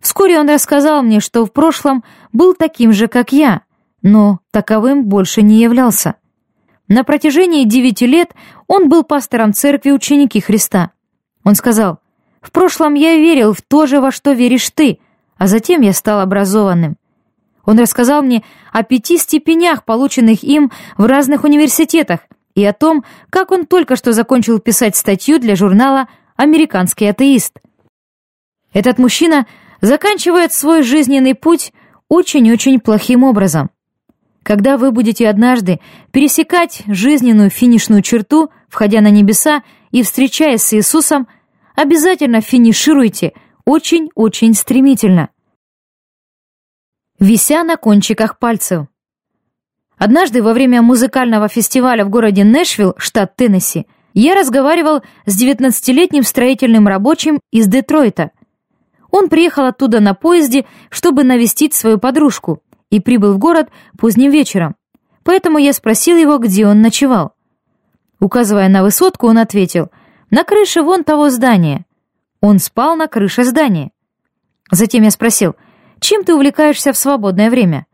[0.00, 3.60] Вскоре он рассказал мне, что в прошлом был таким же, как я,
[4.02, 6.16] но таковым больше не являлся.
[6.88, 8.32] На протяжении девяти лет
[8.66, 10.90] он был пастором церкви ученики Христа.
[11.44, 12.00] Он сказал,
[12.40, 14.98] «В прошлом я верил в то же, во что веришь ты,
[15.38, 16.96] а затем я стал образованным».
[17.64, 22.18] Он рассказал мне о пяти степенях, полученных им в разных университетах,
[22.54, 27.58] и о том, как он только что закончил писать статью для журнала «Американский атеист».
[28.72, 29.46] Этот мужчина
[29.80, 31.72] заканчивает свой жизненный путь
[32.08, 33.70] очень-очень плохим образом.
[34.42, 35.80] Когда вы будете однажды
[36.12, 41.28] пересекать жизненную финишную черту, входя на небеса и встречаясь с Иисусом,
[41.76, 43.32] обязательно финишируйте
[43.64, 45.30] очень-очень стремительно.
[47.18, 48.86] Вися на кончиках пальцев.
[50.00, 56.88] Однажды во время музыкального фестиваля в городе Нэшвилл, штат Теннесси, я разговаривал с 19-летним строительным
[56.88, 58.32] рабочим из Детройта–
[59.10, 64.76] он приехал оттуда на поезде, чтобы навестить свою подружку, и прибыл в город поздним вечером.
[65.24, 67.34] Поэтому я спросил его, где он ночевал.
[68.20, 69.90] Указывая на высотку, он ответил,
[70.30, 71.84] «На крыше вон того здания».
[72.40, 73.90] Он спал на крыше здания.
[74.70, 75.56] Затем я спросил,
[75.98, 77.86] «Чем ты увлекаешься в свободное время?»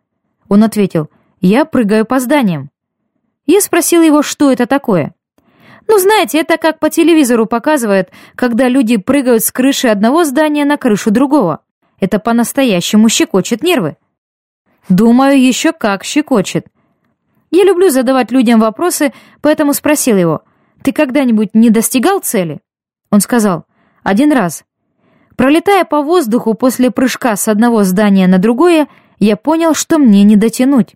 [0.48, 1.10] Он ответил,
[1.40, 2.70] «Я прыгаю по зданиям».
[3.46, 5.14] Я спросил его, что это такое.
[5.88, 10.76] Ну, знаете, это как по телевизору показывают, когда люди прыгают с крыши одного здания на
[10.76, 11.60] крышу другого.
[12.00, 13.96] Это по-настоящему щекочет нервы.
[14.88, 16.66] Думаю, еще как щекочет.
[17.50, 20.42] Я люблю задавать людям вопросы, поэтому спросил его,
[20.82, 22.60] «Ты когда-нибудь не достигал цели?»
[23.10, 23.64] Он сказал,
[24.02, 24.64] «Один раз».
[25.36, 30.36] Пролетая по воздуху после прыжка с одного здания на другое, я понял, что мне не
[30.36, 30.94] дотянуть.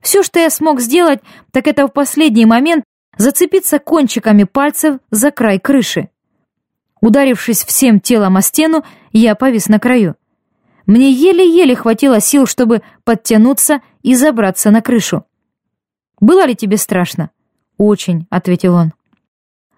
[0.00, 2.84] Все, что я смог сделать, так это в последний момент
[3.16, 6.08] зацепиться кончиками пальцев за край крыши.
[7.00, 10.16] Ударившись всем телом о стену, я повис на краю.
[10.86, 15.24] Мне еле-еле хватило сил, чтобы подтянуться и забраться на крышу.
[16.20, 17.30] «Было ли тебе страшно?»
[17.78, 18.92] «Очень»,— ответил он.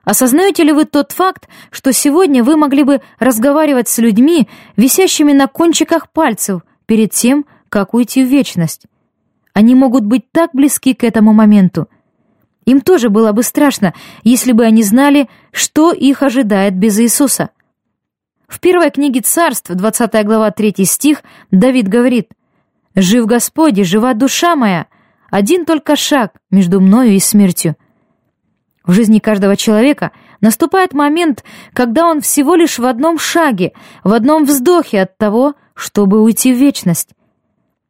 [0.04, 5.46] Осознаете ли вы тот факт, что сегодня вы могли бы разговаривать с людьми, висящими на
[5.46, 8.86] кончиках пальцев, перед тем, как уйти в вечность?
[9.52, 11.88] Они могут быть так близки к этому моменту.
[12.64, 17.50] Им тоже было бы страшно, если бы они знали, что их ожидает без Иисуса.
[18.46, 22.28] В первой книге Царств, 20 глава, 3 стих, Давид говорит
[22.94, 24.86] «Жив Господь, жива душа моя,
[25.30, 27.76] один только шаг между мною и смертью».
[28.84, 30.10] В жизни каждого человека
[30.40, 33.72] наступает момент, когда он всего лишь в одном шаге,
[34.04, 37.10] в одном вздохе от того, чтобы уйти в вечность.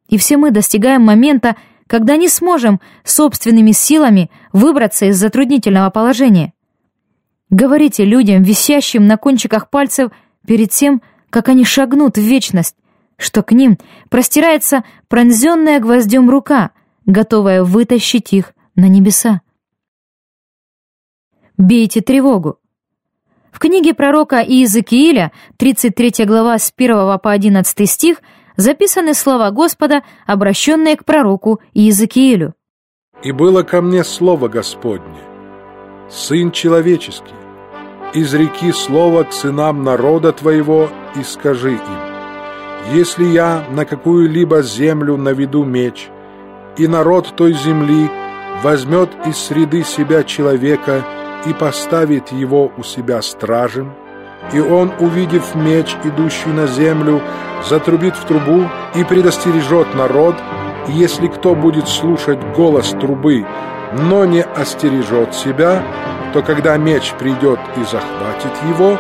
[0.09, 6.53] И все мы достигаем момента, когда не сможем собственными силами выбраться из затруднительного положения.
[7.51, 10.11] Говорите людям, висящим на кончиках пальцев,
[10.47, 12.77] перед тем, как они шагнут в вечность,
[13.17, 16.71] что к ним простирается пронзенная гвоздем рука,
[17.07, 19.43] готовая вытащить их на небеса.
[21.59, 22.59] Бейте тревогу.
[23.51, 28.23] В книге пророка Иезекииля, 33 глава с 1 по 11 стих,
[28.57, 32.55] записаны слова Господа, обращенные к пророку Иезекиилю.
[33.23, 35.21] «И было ко мне слово Господне,
[36.11, 37.35] Сын человеческий,
[38.15, 45.65] изреки слово к сынам народа твоего и скажи им, если я на какую-либо землю наведу
[45.65, 46.09] меч,
[46.77, 48.11] и народ той земли
[48.63, 51.05] возьмет из среды себя человека
[51.47, 53.95] и поставит его у себя стражем,
[54.53, 57.23] и он, увидев меч, идущий на землю,
[57.69, 60.37] затрубит в трубу и предостережет народ,
[60.89, 63.47] и если кто будет слушать голос трубы,
[63.93, 65.83] но не остережет себя,
[66.33, 68.99] то когда меч придет и захватит его,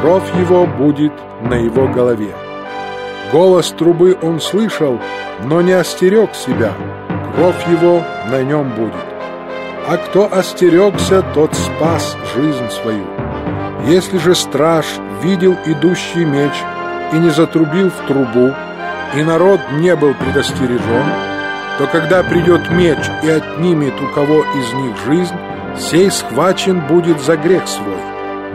[0.00, 2.34] кровь его будет на его голове.
[3.32, 4.98] Голос трубы он слышал,
[5.44, 6.72] но не остерег себя,
[7.34, 8.94] кровь его на нем будет.
[9.86, 13.29] А кто остерегся, тот спас жизнь свою.
[13.86, 14.86] Если же страж
[15.22, 16.52] видел идущий меч
[17.12, 18.54] и не затрубил в трубу,
[19.16, 21.04] и народ не был предостережен,
[21.78, 25.34] то когда придет меч и отнимет у кого из них жизнь,
[25.78, 27.96] сей схвачен будет за грех свой,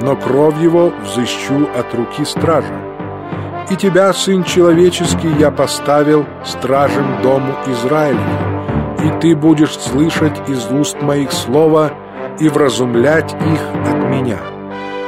[0.02, 2.74] но кровь его взыщу от руки стража.
[3.72, 11.02] И тебя, Сын Человеческий, я поставил стражем дому Израилеву, и ты будешь слышать из уст
[11.02, 11.92] моих слова
[12.40, 14.55] и вразумлять их от меня».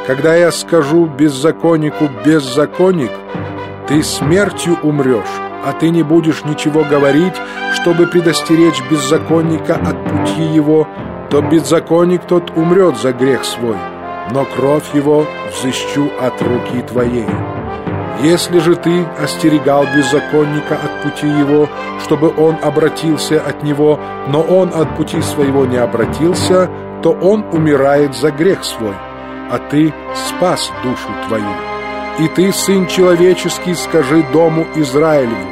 [0.07, 3.11] Когда я скажу беззаконнику «беззаконник»,
[3.89, 7.33] ты смертью умрешь, а ты не будешь ничего говорить,
[7.73, 10.87] чтобы предостеречь беззаконника от пути его,
[11.29, 13.75] то беззаконник тот умрет за грех свой,
[14.31, 17.27] но кровь его взыщу от руки твоей.
[18.23, 21.67] Если же ты остерегал беззаконника от пути его,
[22.05, 26.69] чтобы он обратился от него, но он от пути своего не обратился,
[27.03, 28.93] то он умирает за грех свой
[29.49, 31.45] а ты спас душу твою.
[32.19, 35.51] И ты, Сын Человеческий, скажи дому Израилеву,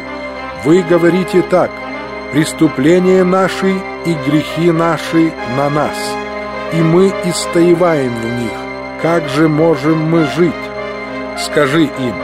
[0.63, 1.69] вы говорите так,
[2.31, 3.71] преступления наши
[4.05, 5.97] и грехи наши на нас,
[6.73, 8.51] и мы истоеваем в них,
[9.01, 10.53] как же можем мы жить?
[11.37, 12.15] Скажи им,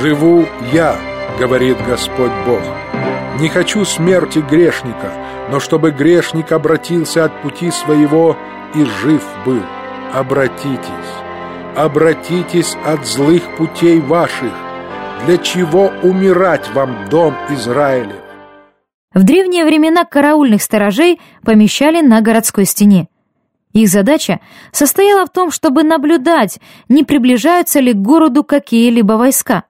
[0.00, 0.96] живу я,
[1.38, 2.62] говорит Господь Бог.
[3.40, 5.12] Не хочу смерти грешника,
[5.50, 8.36] но чтобы грешник обратился от пути своего
[8.74, 9.62] и жив был
[10.14, 11.12] обратитесь,
[11.74, 14.52] обратитесь от злых путей ваших,
[15.26, 18.20] для чего умирать вам, дом Израилев?
[19.12, 23.08] В древние времена караульных сторожей помещали на городской стене.
[23.72, 24.40] Их задача
[24.70, 29.64] состояла в том, чтобы наблюдать, не приближаются ли к городу какие-либо войска.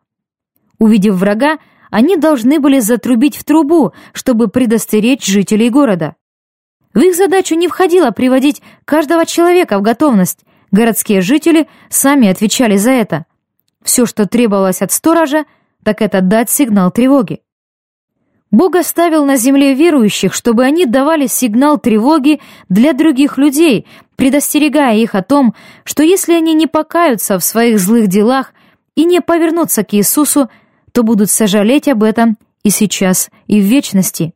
[0.78, 1.58] Увидев врага,
[1.90, 6.16] они должны были затрубить в трубу, чтобы предостеречь жителей города.
[6.94, 10.40] В их задачу не входило приводить каждого человека в готовность.
[10.70, 13.26] Городские жители сами отвечали за это.
[13.82, 15.44] Все, что требовалось от сторожа,
[15.82, 17.40] так это дать сигнал тревоги.
[18.50, 25.16] Бог оставил на земле верующих, чтобы они давали сигнал тревоги для других людей, предостерегая их
[25.16, 28.52] о том, что если они не покаются в своих злых делах
[28.94, 30.48] и не повернутся к Иисусу,
[30.92, 34.34] то будут сожалеть об этом и сейчас, и в вечности.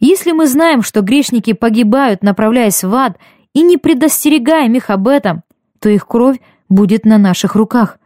[0.00, 3.18] Если мы знаем, что грешники погибают, направляясь в ад,
[3.52, 5.42] и не предостерегаем их об этом,
[5.80, 6.38] то их кровь
[6.68, 7.98] будет на наших руках.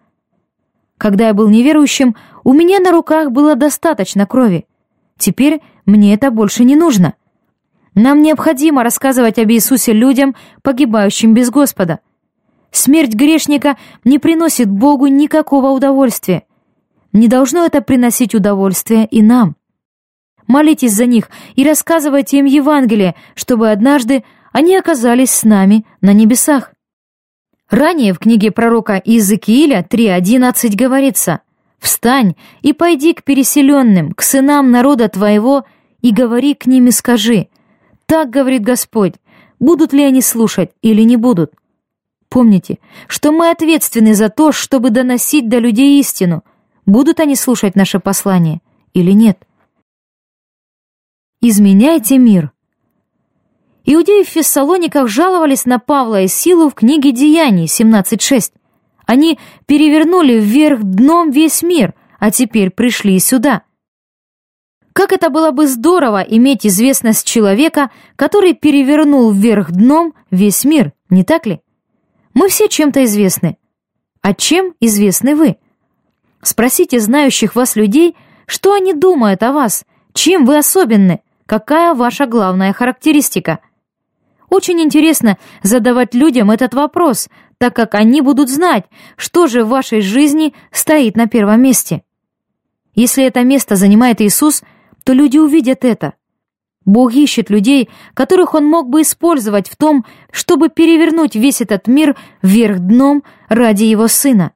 [0.97, 4.67] Когда я был неверующим, у меня на руках было достаточно крови.
[5.19, 7.15] Теперь мне это больше не нужно.
[7.95, 12.01] Нам необходимо рассказывать об Иисусе людям, погибающим без Господа.
[12.71, 16.45] Смерть грешника не приносит Богу никакого удовольствия.
[17.13, 19.57] Не должно это приносить удовольствие и нам.
[20.53, 24.23] Молитесь за них и рассказывайте им Евангелие, чтобы однажды
[24.53, 26.73] они оказались с нами на небесах.
[27.71, 31.41] Ранее в книге пророка Иезекииля 3.11 говорится
[31.79, 35.65] «Встань и пойди к переселенным, к сынам народа твоего,
[36.03, 37.49] и говори к ним и скажи,
[38.05, 39.15] так говорит Господь,
[39.59, 41.55] будут ли они слушать или не будут».
[42.29, 42.79] Помните,
[43.09, 46.45] что мы ответственны за то, чтобы доносить до людей истину,
[46.85, 48.61] будут они слушать наше послание
[48.93, 49.47] или нет.
[51.45, 52.53] Изменяйте мир.
[53.85, 58.53] Иудеи в Фессалониках жаловались на Павла и Силу в книге Деяний 17.6.
[59.07, 63.63] Они перевернули вверх дном весь мир, а теперь пришли сюда.
[64.93, 71.25] Как это было бы здорово иметь известность человека, который перевернул вверх дном весь мир, не
[71.25, 71.61] так ли?
[72.35, 73.59] Мы все чем-то известны.
[74.21, 75.57] А чем известны вы?
[76.41, 78.15] Спросите знающих вас людей,
[78.47, 79.85] что они думают о вас,
[80.15, 83.61] чем вы особенны, Какая ваша главная характеристика?
[84.49, 87.29] Очень интересно задавать людям этот вопрос,
[87.59, 88.85] так как они будут знать,
[89.17, 92.03] что же в вашей жизни стоит на первом месте.
[92.95, 94.63] Если это место занимает Иисус,
[95.05, 96.15] то люди увидят это.
[96.85, 102.17] Бог ищет людей, которых Он мог бы использовать в том, чтобы перевернуть весь этот мир
[102.43, 104.53] вверх дном ради Его Сына.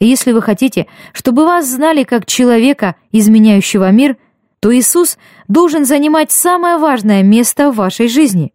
[0.00, 4.16] И если вы хотите, чтобы вас знали как человека, изменяющего мир–
[4.60, 8.52] то Иисус должен занимать самое важное место в вашей жизни.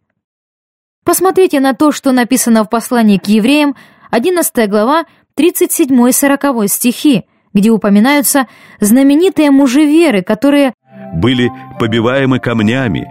[1.05, 3.75] Посмотрите на то, что написано в послании к евреям,
[4.11, 5.05] 11 глава,
[5.37, 7.23] 37-40 стихи,
[7.53, 8.47] где упоминаются
[8.79, 10.73] знаменитые мужи веры, которые
[11.15, 13.07] были побиваемы камнями,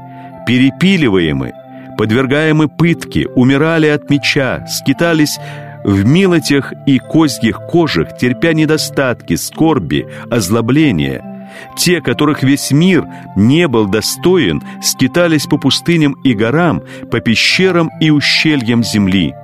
[0.46, 1.52] перепиливаемы,
[1.98, 5.38] подвергаемы пытке, умирали от меча, скитались
[5.84, 11.28] в милотях и козьих кожах, терпя недостатки, скорби, озлобления–
[11.76, 18.10] те, которых весь мир не был достоин, скитались по пустыням и горам, по пещерам и
[18.10, 19.34] ущельям земли.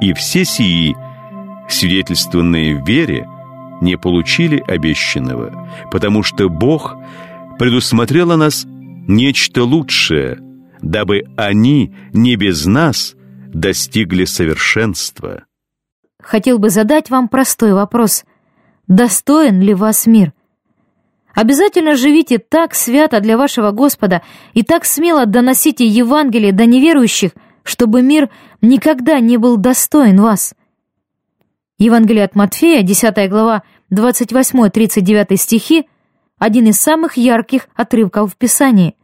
[0.00, 0.96] И все сии,
[1.68, 3.28] свидетельствованные в вере,
[3.80, 6.96] не получили обещанного, потому что Бог
[7.58, 10.38] предусмотрел о нас нечто лучшее,
[10.80, 13.14] дабы они не без нас
[13.48, 15.44] достигли совершенства.
[16.22, 18.24] Хотел бы задать вам простой вопрос.
[18.86, 20.32] Достоин ли вас мир?
[21.34, 24.22] Обязательно живите так свято для вашего Господа
[24.52, 27.32] и так смело доносите Евангелие до неверующих,
[27.64, 28.30] чтобы мир
[28.62, 30.54] никогда не был достоин вас.
[31.76, 35.88] Евангелие от Матфея, 10 глава, 28-39 стихи,
[36.38, 38.96] один из самых ярких отрывков в Писании.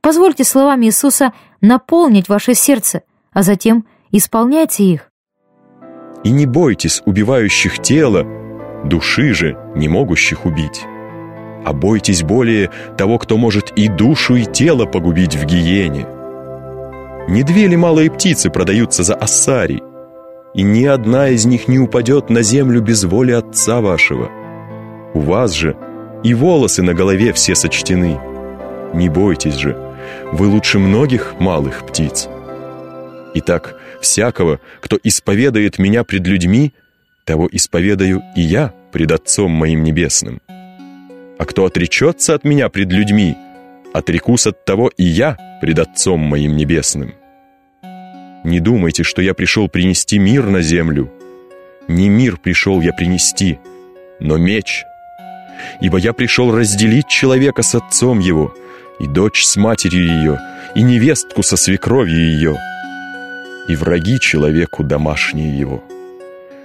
[0.00, 5.10] Позвольте словами Иисуса наполнить ваше сердце, а затем исполняйте их.
[6.22, 8.24] «И не бойтесь убивающих тело,
[8.84, 10.86] души же, не могущих убить»
[11.64, 16.06] а бойтесь более того, кто может и душу, и тело погубить в гиене.
[17.28, 19.82] Не две ли малые птицы продаются за ассари,
[20.54, 24.30] и ни одна из них не упадет на землю без воли Отца вашего.
[25.14, 25.76] У вас же
[26.24, 28.18] и волосы на голове все сочтены.
[28.94, 29.76] Не бойтесь же,
[30.32, 32.28] вы лучше многих малых птиц.
[33.34, 36.72] Итак, всякого, кто исповедает меня пред людьми,
[37.24, 40.40] того исповедаю и я пред Отцом моим Небесным.
[41.40, 43.34] А кто отречется от меня пред людьми,
[43.94, 47.14] отрекусь от того и я пред Отцом моим небесным.
[48.44, 51.10] Не думайте, что я пришел принести мир на землю.
[51.88, 53.58] Не мир пришел я принести,
[54.20, 54.84] но меч.
[55.80, 58.54] Ибо я пришел разделить человека с отцом его,
[58.98, 60.38] и дочь с матерью ее,
[60.74, 62.58] и невестку со свекровью ее,
[63.66, 65.82] и враги человеку домашние его.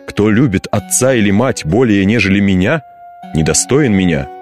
[0.05, 2.81] Кто любит отца или мать более, нежели меня,
[3.33, 4.27] недостоин меня—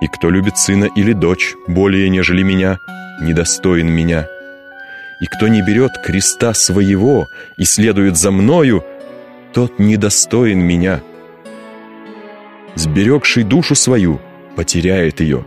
[0.00, 2.78] и кто любит сына или дочь более, нежели меня,
[3.20, 4.26] недостоин меня.
[5.20, 7.26] и кто не берет креста своего
[7.58, 8.82] и следует за мною,
[9.52, 11.02] тот недостоин меня.
[12.74, 14.18] Сберегший душу свою
[14.56, 15.44] потеряет ее,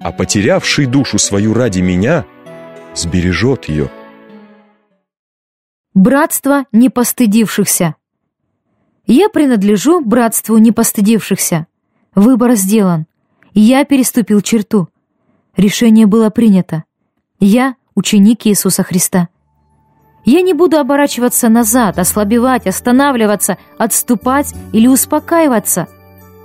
[0.00, 2.24] а потерявший душу свою ради меня
[2.94, 3.90] сбережет ее.
[5.94, 7.96] Братство непостыдившихся.
[9.06, 11.66] Я принадлежу братству непостыдившихся.
[12.14, 13.06] Выбор сделан.
[13.58, 14.86] Я переступил черту.
[15.56, 16.84] Решение было принято.
[17.40, 19.28] Я ученик Иисуса Христа.
[20.26, 25.88] Я не буду оборачиваться назад, ослабевать, останавливаться, отступать или успокаиваться.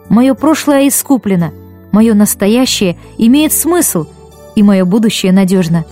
[0.07, 1.51] Мое прошлое искуплено,
[1.91, 4.05] мое настоящее имеет смысл,
[4.55, 5.83] и мое будущее надежно.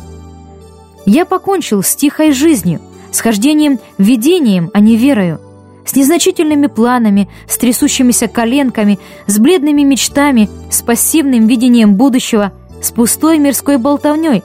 [1.05, 2.79] Я покончил с тихой жизнью,
[3.11, 5.41] с хождением видением, а не верою,
[5.85, 12.51] с незначительными планами, с трясущимися коленками, с бледными мечтами, с пассивным видением будущего,
[12.81, 14.43] с пустой мирской болтовней,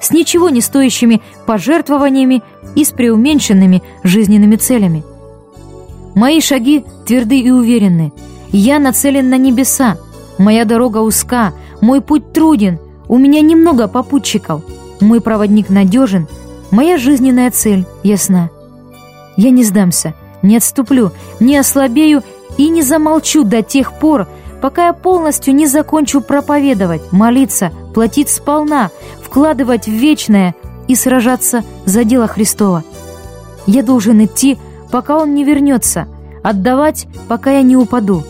[0.00, 2.42] с ничего не стоящими пожертвованиями
[2.74, 5.02] и с преуменьшенными жизненными целями.
[6.14, 8.12] Мои шаги тверды и уверенны.
[8.52, 9.98] Я нацелен на небеса.
[10.38, 12.78] Моя дорога узка, мой путь труден,
[13.08, 14.62] у меня немного попутчиков.
[15.00, 16.28] Мой проводник надежен,
[16.70, 18.50] моя жизненная цель ясна.
[19.36, 20.14] Я не сдамся,
[20.44, 22.22] не отступлю, не ослабею
[22.56, 24.28] и не замолчу до тех пор,
[24.60, 28.90] пока я полностью не закончу проповедовать, молиться, платить сполна,
[29.22, 30.54] вкладывать в вечное
[30.86, 32.84] и сражаться за дело Христова.
[33.66, 34.58] Я должен идти,
[34.90, 36.06] пока Он не вернется,
[36.42, 38.22] отдавать, пока я не упаду,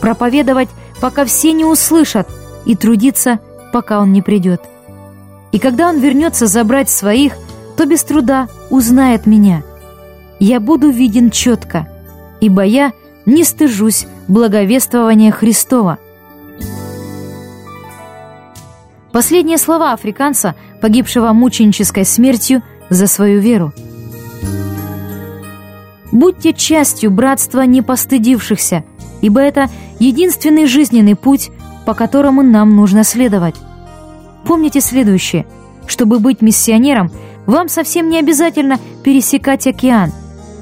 [0.00, 0.68] проповедовать,
[1.00, 2.28] пока все не услышат,
[2.64, 3.38] и трудиться,
[3.72, 4.60] пока Он не придет.
[5.52, 7.34] И когда Он вернется забрать своих,
[7.76, 9.62] то без труда узнает меня.
[10.38, 11.88] Я буду виден четко,
[12.40, 12.92] ибо я
[13.24, 15.98] не стыжусь благовествования Христова–
[19.16, 23.72] Последние слова африканца, погибшего мученической смертью за свою веру.
[26.12, 28.84] Будьте частью братства непостыдившихся,
[29.22, 31.48] ибо это единственный жизненный путь,
[31.86, 33.54] по которому нам нужно следовать.
[34.44, 35.46] Помните следующее.
[35.86, 37.10] Чтобы быть миссионером,
[37.46, 40.12] вам совсем не обязательно пересекать океан.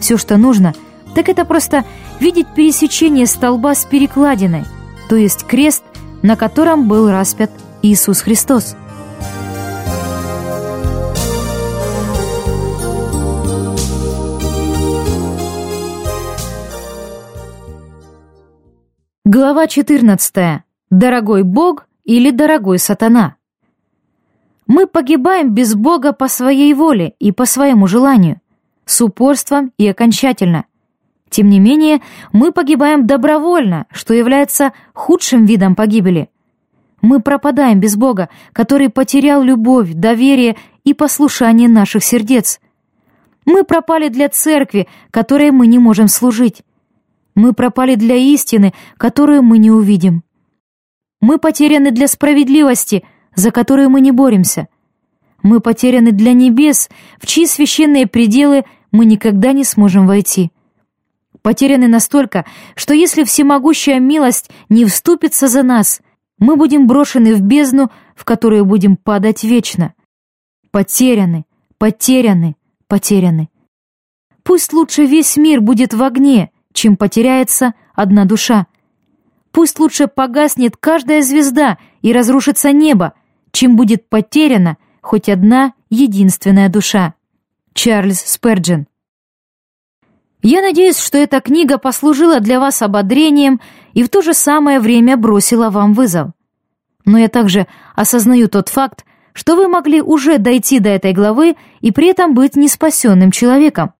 [0.05, 0.75] Все, что нужно,
[1.15, 1.87] так это просто
[2.21, 4.65] видеть пересечение столба с перекладиной,
[5.09, 5.83] то есть крест,
[6.21, 7.51] на котором был распят
[7.81, 8.77] Иисус Христос.
[19.25, 20.65] Глава 14.
[20.91, 23.37] Дорогой Бог или дорогой сатана?
[24.67, 28.43] Мы погибаем без Бога по своей воле и по своему желанию,
[28.87, 30.65] с упорством и окончательно.
[31.31, 32.01] Тем не менее,
[32.33, 36.29] мы погибаем добровольно, что является худшим видом погибели.
[37.03, 42.61] Мы пропадаем без Бога, который потерял любовь, доверие и послушание наших сердец.
[43.45, 46.63] Мы пропали для церкви, которой мы не можем служить.
[47.35, 50.23] Мы пропали для истины, которую мы не увидим.
[51.21, 53.05] Мы потеряны для справедливости,
[53.35, 54.69] за которую мы не боремся.
[55.45, 56.89] Мы потеряны для небес,
[57.21, 60.51] в чьи священные пределы мы никогда не сможем войти.
[61.43, 66.01] Потеряны настолько, что если всемогущая милость не вступится за нас—
[66.39, 69.95] мы будем брошены в бездну, в которую будем падать вечно.
[70.71, 71.45] Потеряны,
[71.79, 72.57] потеряны,
[72.89, 73.49] потеряны.
[74.43, 78.67] Пусть лучше весь мир будет в огне, чем потеряется одна душа.
[79.53, 83.15] Пусть лучше погаснет каждая звезда и разрушится небо,
[83.53, 87.15] чем будет потеряна хоть одна единственная душа.
[87.75, 88.87] Чарльз Сперджен
[90.43, 93.61] я надеюсь, что эта книга послужила для вас ободрением
[93.95, 96.33] и в то же самое время бросила вам вызов.
[97.07, 101.93] Но я также осознаю тот факт, что вы могли уже дойти до этой главы и
[101.93, 103.95] при этом быть неспасенным человеком.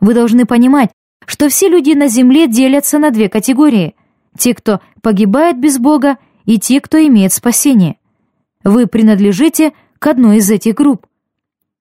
[0.00, 0.90] Вы должны понимать,
[1.26, 3.94] что все люди на земле делятся на две категории–
[4.38, 7.96] те, кто погибает без Бога, и те, кто имеет спасение.
[8.64, 11.06] Вы принадлежите к одной из этих групп.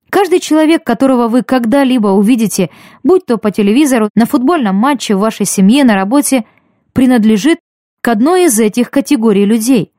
[0.10, 2.70] Каждый человек, которого вы когда-либо увидите,
[3.04, 6.46] будь то по телевизору, на футбольном матче, в вашей семье, на работе,
[6.94, 7.60] принадлежит
[8.02, 9.92] к одной из этих категорий людей.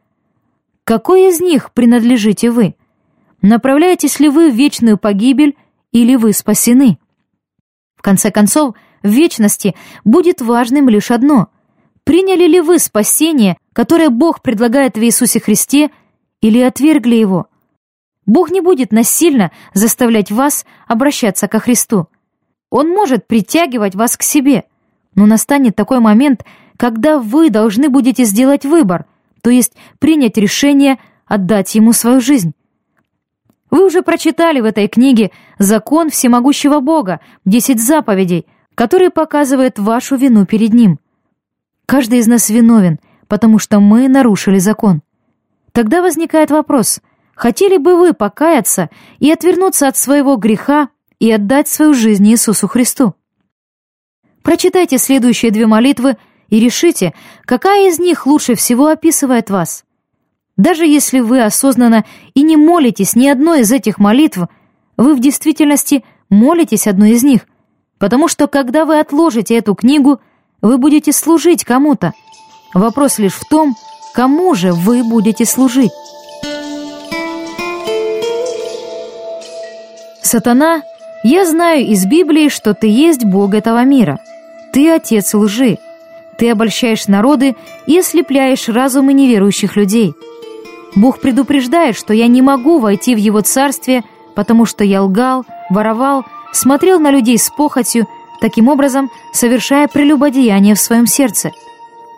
[0.84, 2.76] Какой из них принадлежите вы?
[3.42, 5.56] Направляетесь ли вы в вечную погибель
[5.92, 6.98] или вы спасены?
[7.96, 11.48] В конце концов, в вечности будет важным лишь одно.
[12.04, 15.90] Приняли ли вы спасение, которое Бог предлагает в Иисусе Христе,
[16.40, 17.48] или отвергли его–
[18.26, 22.08] Бог не будет насильно заставлять вас обращаться ко Христу.
[22.70, 24.64] Он может притягивать вас к себе,
[25.14, 26.44] но настанет такой момент,
[26.76, 29.06] когда вы должны будете сделать выбор,
[29.42, 32.52] то есть принять решение отдать Ему свою жизнь.
[33.70, 40.46] Вы уже прочитали в этой книге закон всемогущего Бога, десять заповедей, которые показывают вашу вину
[40.46, 40.98] перед Ним.
[41.86, 42.98] Каждый из нас виновен,
[43.28, 45.02] потому что мы нарушили закон.
[45.72, 47.00] Тогда возникает вопрос,
[47.36, 50.88] хотели бы вы покаяться и отвернуться от своего греха
[51.20, 53.14] и отдать свою жизнь Иисусу Христу?
[54.42, 56.16] Прочитайте следующие две молитвы
[56.48, 57.14] и решите,
[57.44, 59.84] какая из них лучше всего описывает вас.
[60.56, 64.38] Даже если вы осознанно и не молитесь ни одной из этих молитв,
[64.96, 67.42] вы в действительности молитесь одной из них,
[67.98, 70.20] потому что когда вы отложите эту книгу,
[70.62, 72.14] вы будете служить кому-то.
[72.72, 73.76] Вопрос лишь в том,
[74.14, 75.92] кому же вы будете служить.
[80.26, 80.82] Сатана,
[81.22, 84.20] я знаю из Библии, что ты есть Бог этого мира.
[84.72, 85.78] Ты отец лжи.
[86.38, 87.56] Ты обольщаешь народы
[87.86, 90.14] и ослепляешь разумы неверующих людей–
[90.96, 94.02] Бог предупреждает, что я не могу войти в Его царствие,
[94.34, 98.08] потому что я лгал, воровал, смотрел на людей с похотью,
[98.40, 101.52] таким образом совершая прелюбодеяние в своем сердце.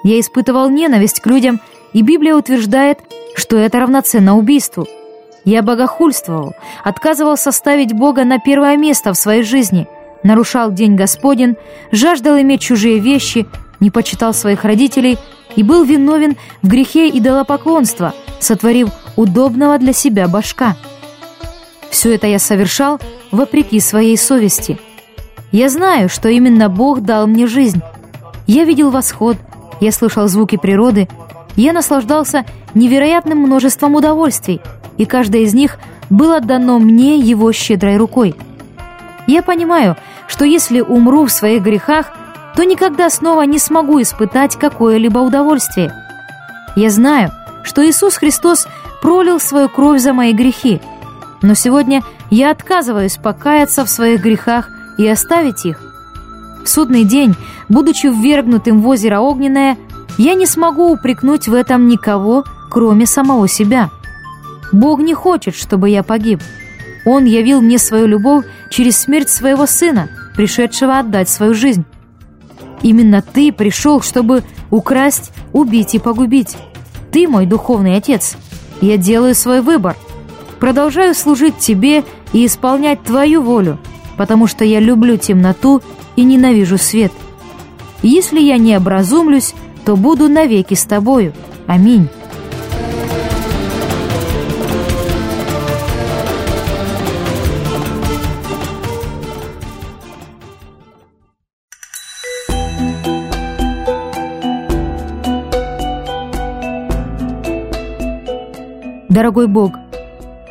[0.04, 1.60] Я испытывал ненависть к людям,
[1.92, 3.00] и Библия утверждает,
[3.34, 4.86] что это равноценно убийству.
[5.44, 9.86] Я богохульствовал, отказывался ставить Бога на первое место в своей жизни,
[10.22, 11.56] нарушал День Господень,
[11.92, 13.46] жаждал иметь чужие вещи,
[13.80, 15.18] не почитал своих родителей
[15.56, 20.76] и был виновен в грехе идолопоклонства– сотворив удобного для себя башка.
[21.90, 24.78] Все это я совершал вопреки своей совести.
[25.52, 27.80] Я знаю, что именно Бог дал мне жизнь.
[28.46, 29.36] Я видел восход,
[29.80, 31.08] я слышал звуки природы,
[31.62, 32.44] я наслаждался
[32.74, 34.60] невероятным множеством удовольствий,
[34.96, 35.78] и каждое из них
[36.08, 38.36] было дано мне его щедрой рукой.
[39.26, 39.96] Я понимаю,
[40.28, 42.12] что если умру в своих грехах,
[42.54, 45.92] то никогда снова не смогу испытать какое-либо удовольствие.
[46.76, 47.32] Я знаю,
[47.64, 48.68] что Иисус Христос
[49.02, 50.80] пролил свою кровь за мои грехи.
[51.42, 55.80] Но сегодня я отказываюсь покаяться в своих грехах и оставить их.
[56.64, 57.34] В судный день,
[57.68, 59.76] будучи ввергнутым в озеро Огненное,
[60.18, 63.90] я не смогу упрекнуть в этом никого, кроме самого себя.
[64.72, 66.40] Бог не хочет, чтобы я погиб.
[67.06, 71.84] Он явил мне свою любовь через смерть своего сына, пришедшего отдать свою жизнь.
[72.82, 76.56] Именно ты пришел, чтобы украсть, убить и погубить.
[77.10, 78.36] Ты мой духовный отец.
[78.80, 79.96] Я делаю свой выбор.
[80.60, 83.78] Продолжаю служить тебе и исполнять твою волю,
[84.16, 85.80] потому что я люблю темноту
[86.16, 87.12] и ненавижу свет.
[88.02, 89.54] Если я не образумлюсь,
[89.88, 91.32] то буду навеки с тобою.
[91.66, 92.10] Аминь.
[109.08, 109.72] Дорогой Бог,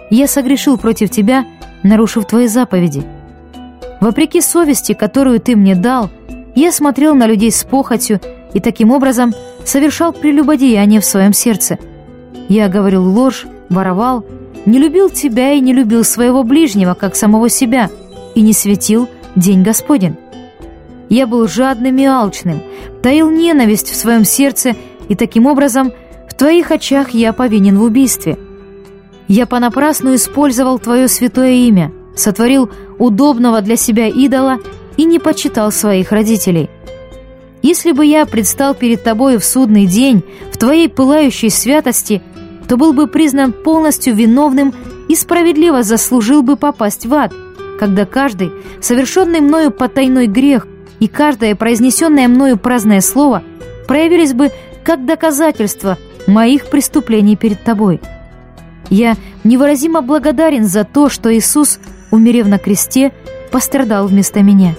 [0.09, 1.45] я согрешил против Тебя,
[1.83, 3.03] нарушив Твои заповеди.
[4.01, 6.09] Вопреки совести, которую Ты мне дал,
[6.55, 8.19] я смотрел на людей с похотью
[8.53, 9.33] и таким образом
[9.65, 11.77] совершал прелюбодеяние в своем сердце.
[12.49, 14.25] Я говорил ложь, воровал,
[14.65, 17.89] не любил Тебя и не любил своего ближнего, как самого себя,
[18.35, 20.15] и не светил День Господень.
[21.09, 22.61] Я был жадным и алчным,
[23.01, 24.75] таил ненависть в своем сердце,
[25.07, 25.93] и таким образом
[26.29, 28.37] в Твоих очах я повинен в убийстве–
[29.27, 34.59] я понапрасну использовал Твое святое имя, сотворил удобного для себя идола
[34.95, 36.69] и не почитал своих родителей.
[37.67, 42.21] Если бы я предстал перед Тобою в судный день, в Твоей пылающей святости,
[42.65, 44.73] то был бы признан полностью виновным
[45.09, 47.33] и справедливо заслужил бы попасть в ад,
[47.77, 50.65] когда каждый, совершенный мною потайной грех
[51.01, 53.43] и каждое произнесенное мною праздное слово
[53.85, 54.51] проявились бы
[54.85, 57.99] как доказательство моих преступлений перед Тобой».
[58.89, 61.79] Я невыразимо благодарен за то, что Иисус,
[62.11, 63.11] умерев на кресте,
[63.51, 64.73] пострадал вместо меня.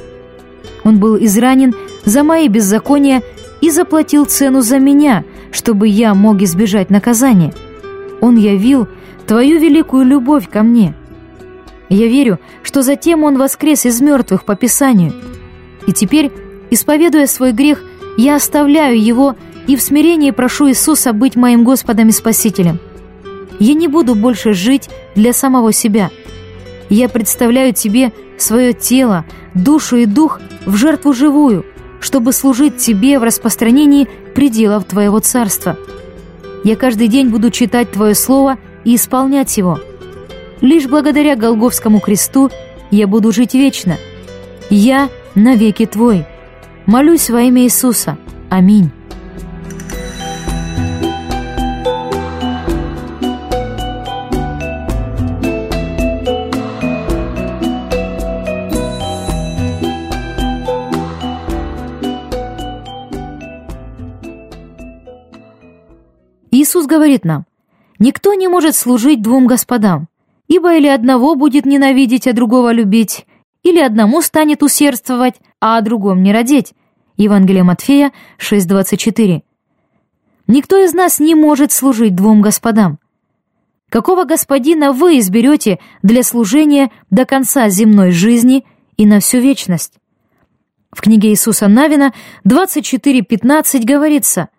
[0.88, 1.74] Он был изранен
[2.06, 3.22] за мои беззакония
[3.60, 7.52] и заплатил цену за меня, чтобы я мог избежать наказания.
[8.22, 8.88] Он явил
[9.26, 10.94] Твою великую любовь ко мне.
[11.90, 15.12] Я верю, что затем Он воскрес из мертвых по Писанию.
[15.86, 16.32] И теперь,
[16.70, 17.82] исповедуя свой грех,
[18.16, 19.36] я оставляю его
[19.66, 22.78] и в смирении прошу Иисуса быть моим Господом и Спасителем.
[23.58, 26.10] Я не буду больше жить для самого себя.
[26.88, 29.24] Я представляю тебе свое тело,
[29.54, 31.66] душу и дух в жертву живую,
[32.00, 35.76] чтобы служить тебе в распространении пределов твоего царства.
[36.64, 39.78] Я каждый день буду читать твое слово и исполнять его.
[40.60, 42.50] Лишь благодаря Голговскому кресту
[42.90, 43.96] я буду жить вечно.
[44.70, 46.26] Я навеки твой.
[46.86, 48.18] Молюсь во имя Иисуса.
[48.50, 48.90] Аминь.
[66.68, 67.46] Иисус говорит нам,
[67.98, 70.06] «Никто не может служить двум господам,
[70.48, 73.24] ибо или одного будет ненавидеть, а другого любить,
[73.62, 76.74] или одному станет усердствовать, а о другом не родить».
[77.16, 79.40] Евангелие Матфея 6.24.
[80.46, 82.98] Никто из нас не может служить двум господам.
[83.88, 88.66] Какого господина вы изберете для служения до конца земной жизни
[88.98, 89.94] и на всю вечность?
[90.90, 92.12] В книге Иисуса Навина
[92.44, 94.50] 24.15 говорится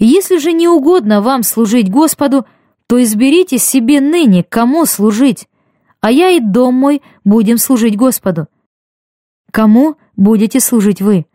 [0.00, 2.44] «Если же не угодно вам служить Господу,
[2.88, 5.46] то изберите себе ныне, кому служить,
[6.00, 8.48] а я и дом мой будем служить Господу».
[9.50, 11.26] Кому будете служить вы?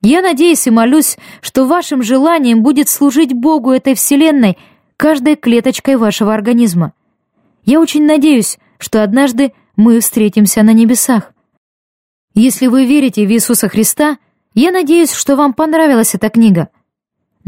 [0.00, 4.56] Я надеюсь и молюсь, что вашим желанием будет служить Богу этой вселенной
[4.96, 6.92] каждой клеточкой вашего организма.
[7.64, 11.32] Я очень надеюсь, что однажды мы встретимся на небесах.
[12.34, 14.18] Если вы верите в Иисуса Христа,
[14.54, 16.68] я надеюсь, что вам понравилась эта книга.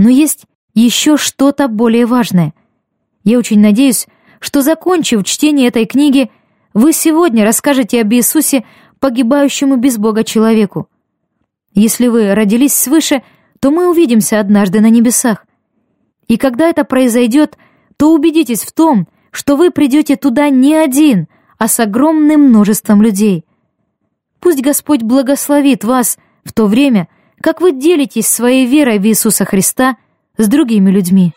[0.01, 2.55] Но есть еще что-то более важное.
[3.23, 4.07] Я очень надеюсь,
[4.41, 6.31] что, закончив чтение этой книги,
[6.73, 8.65] вы сегодня расскажете об Иисусе
[8.99, 10.89] погибающему без Бога человеку.
[11.75, 13.23] Если вы родились свыше,
[13.61, 15.45] то мы увидимся однажды на небесах.
[16.29, 17.59] И когда это произойдет,
[17.99, 21.29] то убедитесь в том, что вы придете туда не один,
[21.59, 23.45] а с огромным множеством людей.
[24.39, 27.09] Пусть Господь благословит вас в то время,
[27.41, 29.97] как вы делитесь своей верой в Иисуса Христа
[30.37, 31.33] с другими людьми.